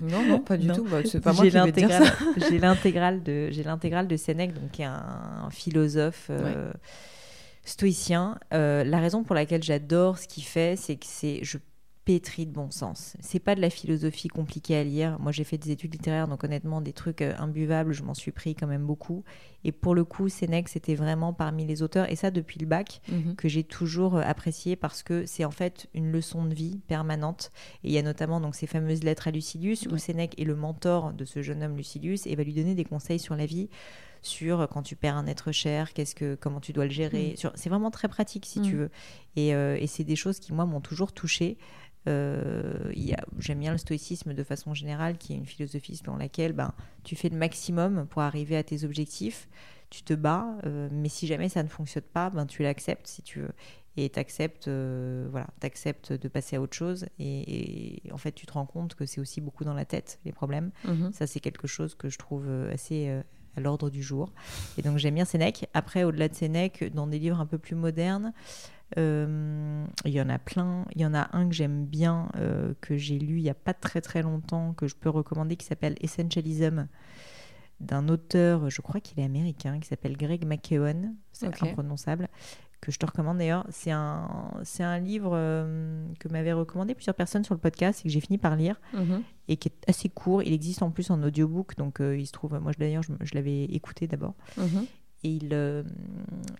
[0.00, 0.74] Non, non, pas du Non.
[0.74, 0.84] tout.
[0.84, 2.12] Bah, c'est pas moi qui vais dire ça.
[2.50, 5.04] J'ai l'intégrale de, j'ai l'intégrale de Sénèque, donc qui est un,
[5.44, 6.26] un philosophe.
[6.30, 6.72] euh,
[7.64, 8.38] stoïcien.
[8.50, 11.58] La raison pour laquelle j'adore ce qu'il fait, c'est que c'est, je
[12.12, 13.16] pétri de bon sens.
[13.20, 15.16] C'est pas de la philosophie compliquée à lire.
[15.20, 18.32] Moi, j'ai fait des études littéraires, donc honnêtement, des trucs euh, imbuvables, je m'en suis
[18.32, 19.22] pris quand même beaucoup.
[19.62, 23.00] Et pour le coup, Sénèque, c'était vraiment parmi les auteurs, et ça depuis le bac,
[23.08, 23.36] Mhm.
[23.36, 27.52] que j'ai toujours euh, apprécié parce que c'est en fait une leçon de vie permanente.
[27.84, 29.96] Et il y a notamment donc ces fameuses lettres à Lucilius, où.
[29.98, 33.18] Sénèque est le mentor de ce jeune homme Lucilius et va lui donner des conseils
[33.20, 33.68] sur la vie
[34.22, 37.34] sur quand tu perds un être cher, qu'est-ce que, comment tu dois le gérer.
[37.36, 38.90] Sur- C'est vraiment très pratique si tu veux.
[39.36, 41.56] Et, euh, et c'est des choses qui, moi, m'ont toujours touchée.
[42.08, 42.92] Euh,
[43.38, 46.72] J'aime bien le stoïcisme de façon générale, qui est une philosophie dans laquelle ben,
[47.04, 49.48] tu fais le maximum pour arriver à tes objectifs,
[49.90, 53.22] tu te bats, euh, mais si jamais ça ne fonctionne pas, ben, tu l'acceptes si
[53.22, 53.52] tu veux.
[53.96, 57.06] Et tu acceptes, voilà, acceptes de passer à autre chose.
[57.18, 60.20] Et, et en fait, tu te rends compte que c'est aussi beaucoup dans la tête,
[60.24, 60.70] les problèmes.
[60.84, 61.12] Mhm.
[61.12, 63.20] Ça, c'est quelque chose que je trouve euh, assez euh,
[63.56, 64.32] à l'ordre du jour.
[64.78, 65.68] Et donc, j'aime bien Sénèque.
[65.74, 70.28] Après, au-delà de Sénèque, dans des livres un peu plus modernes, euh, il y en
[70.28, 70.84] a plein.
[70.94, 73.54] Il y en a un que j'aime bien, euh, que j'ai lu il n'y a
[73.54, 76.86] pas très très longtemps, que je peux recommander, qui s'appelle Essentialism,
[77.80, 81.14] d'un auteur, je crois qu'il est américain, qui s'appelle Greg McKeown.
[81.32, 81.62] C'est Ok.
[81.62, 82.28] imprononçable.
[82.82, 83.66] Que je te recommande d'ailleurs.
[83.70, 88.02] C'est un, c'est un livre euh, que m'avaient recommandé plusieurs personnes sur le podcast et
[88.04, 89.22] que j'ai fini par lire Mhm.
[89.48, 90.42] et qui est assez court.
[90.42, 92.58] Il existe en plus en audiobook, donc euh, il se trouve.
[92.58, 94.34] Moi, je- d'ailleurs, je, je l'avais écouté d'abord.
[94.56, 94.86] Mhm.
[95.24, 95.82] Et il, euh,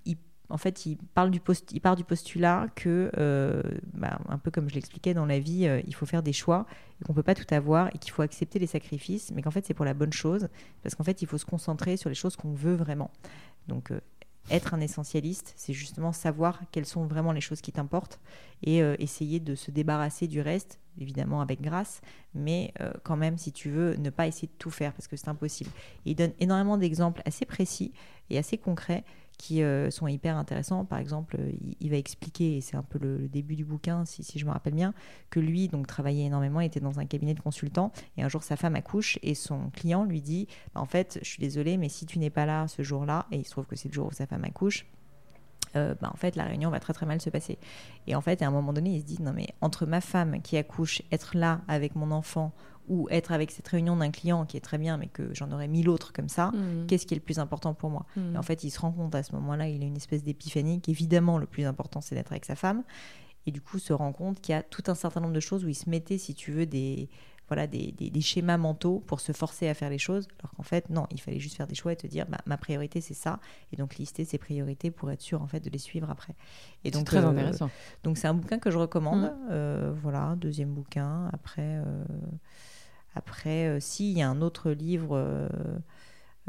[0.05, 0.19] il-
[0.51, 3.63] en fait, il parle du part du postulat que, euh,
[3.95, 6.67] bah, un peu comme je l'expliquais dans la vie, euh, il faut faire des choix
[7.01, 9.65] et qu'on peut pas tout avoir et qu'il faut accepter les sacrifices, mais qu'en fait,
[9.65, 10.49] c'est pour la bonne chose,
[10.83, 13.11] parce qu'en fait, il faut se concentrer sur les choses qu'on veut vraiment.
[13.69, 14.01] Donc euh,
[14.51, 18.19] être un essentialiste, c'est justement savoir quelles sont vraiment les choses qui t'importent
[18.63, 22.01] et essayer de se débarrasser du reste, évidemment avec grâce,
[22.35, 22.75] mais
[23.05, 25.71] quand même, si tu veux, ne pas essayer de tout faire parce que c'est impossible.
[26.05, 27.93] Il donne énormément d'exemples assez précis
[28.29, 29.05] et assez concrets
[29.41, 30.85] qui euh, sont hyper intéressants.
[30.85, 31.39] Par exemple,
[31.81, 34.51] il, va expliquer, et c'est un peu le, début du bouquin, si, si je me
[34.51, 34.93] rappelle bien,
[35.31, 38.57] que lui, donc, travaillait énormément, était dans un cabinet de consultant, et un jour, sa
[38.57, 42.05] femme accouche, et son client lui dit, Bah, en fait, je suis désolée, mais si
[42.05, 44.13] tu n'es pas là ce jour-là, et il se trouve que c'est le jour où
[44.13, 44.85] sa femme accouche,
[45.75, 47.57] euh, bah, en fait, la réunion va très très mal se passer.
[48.07, 50.43] Et en fait, à un moment donné, il se dit non mais entre ma femme
[50.43, 52.53] qui accouche, être là avec mon enfant
[52.91, 55.69] ou être avec cette réunion d'un client qui est très bien, mais que j'en aurais
[55.69, 56.87] mille autres comme ça, Mhm.
[56.89, 58.35] qu'est-ce qui est le plus important pour moi Mhm.
[58.35, 60.81] Et en fait, il se rend compte à ce moment-là, il a une espèce d'épiphanie
[60.81, 62.83] qu'évidemment, le plus important, c'est d'être avec sa femme.
[63.47, 65.65] Et du coup, se rend compte qu'il y a tout un certain nombre de choses
[65.65, 67.09] où il se mettait, si tu veux, des,
[67.49, 70.63] voilà, des, des- des schémas mentaux pour se forcer à faire les choses, alors qu'en
[70.63, 73.15] fait, non, il fallait juste faire des choix et te dire, bah, ma priorité, c'est
[73.15, 73.41] ça,
[73.73, 76.35] et donc lister ses priorités pour être sûr, en fait, de les suivre après.
[76.85, 77.71] Et C'est donc, très euh, intéressant.
[78.05, 79.23] donc c'est un bouquin que je recommande.
[79.23, 79.33] Mhm.
[79.51, 81.29] Euh, voilà, deuxième bouquin.
[81.33, 82.05] Après, euh,
[83.15, 85.49] après, euh, si il y a un autre livre, euh,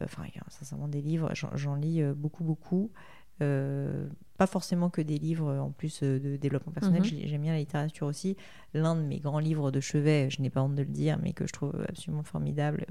[0.04, 2.92] enfin il y a sincèrement des livres, j'en lis euh, beaucoup beaucoup.
[3.42, 4.08] Euh,
[4.38, 7.02] pas forcément que des livres en plus de développement personnel.
[7.02, 7.08] Mhm.
[7.08, 8.38] J'ai- J'aime bien la littérature aussi.
[8.76, 11.34] L'un de mes grands livres de chevet, je n'ai pas honte de le dire, mais
[11.34, 12.86] que je trouve absolument formidable.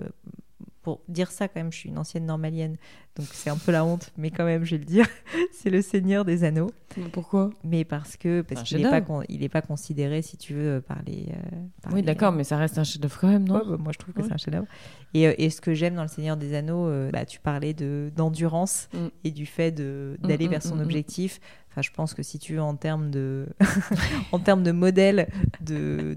[0.90, 2.76] Euh, pour dire ça, quand même, je suis une ancienne normalienne,
[3.16, 5.06] donc c'est un peu la honte, mais quand même, je vais le dire.
[5.52, 6.70] c'est Le Seigneur des Anneaux.
[7.12, 7.50] Pourquoi?
[7.64, 10.80] Mais parce que parce qu'il n'est pas, con- il est pas considéré, si tu veux,
[10.80, 11.26] par les.
[11.30, 11.50] euh,
[11.82, 13.54] par Oui, les- d'accord, mais ça reste un chef-d'œuvre quand même, non?
[13.56, 14.26] Ouais, bah, moi, je trouve que Ouais.
[14.28, 14.66] c'est un chef-d'œuvre.
[15.14, 17.74] Et, euh, et ce que j'aime dans Le Seigneur des Anneaux, euh, bah, tu parlais
[17.74, 19.06] de d'endurance Mm.
[19.24, 20.82] et du fait de d'aller Mm, vers mm, son mm, mm.
[20.82, 21.40] objectif.
[21.72, 23.46] Enfin, je pense que si tu veux en termes de
[24.32, 25.28] en termes de modèle
[25.60, 26.16] de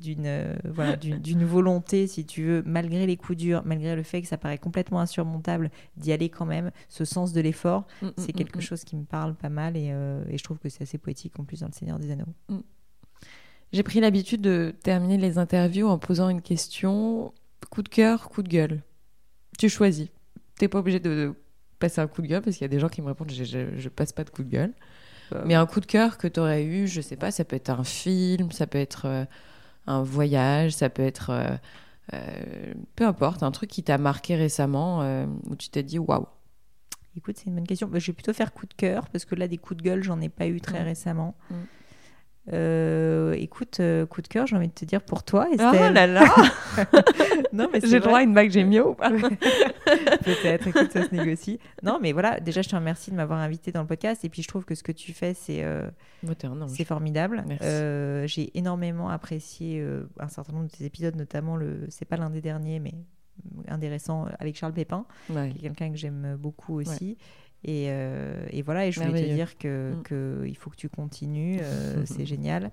[0.00, 4.02] d'une euh, voilà d'une d'une volonté, si tu veux, malgré les coups durs, malgré le
[4.02, 6.70] fait que ça paraît complètement insurmontable, d'y aller quand même.
[6.88, 9.76] Ce sens de l'effort, Mm, c'est mm, quelque mm, chose qui me parle pas mal
[9.76, 12.10] et, euh, et je trouve que c'est assez poétique en plus dans Le Seigneur des
[12.10, 12.24] Anneaux.
[13.72, 17.32] J'ai pris l'habitude de terminer les interviews en posant une question
[17.66, 18.82] coup de cœur, coup de gueule.
[19.58, 20.08] Tu choisis.
[20.56, 21.34] T'es pas obligé de, de
[21.78, 23.44] passer un coup de gueule parce qu'il y a des gens qui me répondent je,
[23.44, 24.72] je, je passe pas de coup de gueule.
[25.30, 27.56] Bah, Mais un coup de cœur que tu aurais eu, je sais pas, ça peut
[27.56, 29.24] être un film, ça peut être euh,
[29.86, 31.30] un voyage, ça peut être.
[31.30, 31.56] euh,
[32.14, 36.26] euh, peu importe, un truc qui t'a marqué récemment euh, où tu t'es dit waouh.
[37.16, 37.86] Écoute, c'est une bonne question.
[37.88, 40.02] Bah, je vais plutôt faire coup de cœur parce que là, des coups de gueule,
[40.02, 40.84] j'en ai pas eu très Mm.
[40.84, 41.34] récemment.
[41.50, 41.54] Mm.
[42.52, 45.92] Euh, écoute, euh, coup de cœur, j'ai envie de te dire pour toi, Oh Estelle.
[45.92, 46.24] là là
[47.52, 49.10] non, mais J'ai le droit à une bague Gémio ou pas
[50.24, 51.58] Peut-être, écoute, ça se négocie.
[51.82, 54.24] Non, mais voilà, déjà, je te remercie de m'avoir invité dans le podcast.
[54.24, 55.88] Et puis, je trouve que ce que tu fais, c'est euh,
[56.68, 57.44] c'est formidable.
[57.62, 59.84] Euh, j'ai énormément apprécié
[60.18, 61.86] un certain nombre de tes épisodes, notamment le.
[61.90, 62.94] C'est pas l'un des derniers, mais
[63.68, 65.04] un des récents avec Charles Pépin.
[65.30, 65.50] Ouais.
[65.50, 67.18] qui est quelqu'un que j'aime beaucoup aussi.
[67.64, 70.02] Et, euh, et voilà, et je voulais te dire que, Mm.
[70.02, 72.70] que il faut que tu continues, euh, c'est génial.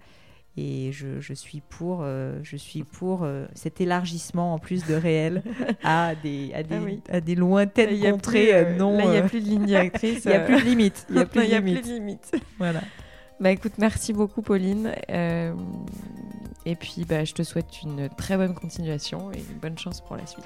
[0.57, 5.43] Et je, suis pour, euh, je suis pour cet élargissement en plus de réel
[5.83, 8.97] à des, à des, ah à des lointaines contrées non.
[8.97, 10.23] Là, il n'y a plus de ligne directrice.
[10.23, 11.05] Il n'y a plus de limite.
[11.09, 12.31] Il n'y a plus de limite.
[12.57, 12.81] Voilà.
[13.41, 14.93] Bah écoute, merci beaucoup Pauline.
[15.09, 20.15] et puis bah, je te souhaite une très bonne continuation et une bonne chance pour
[20.15, 20.45] la suite.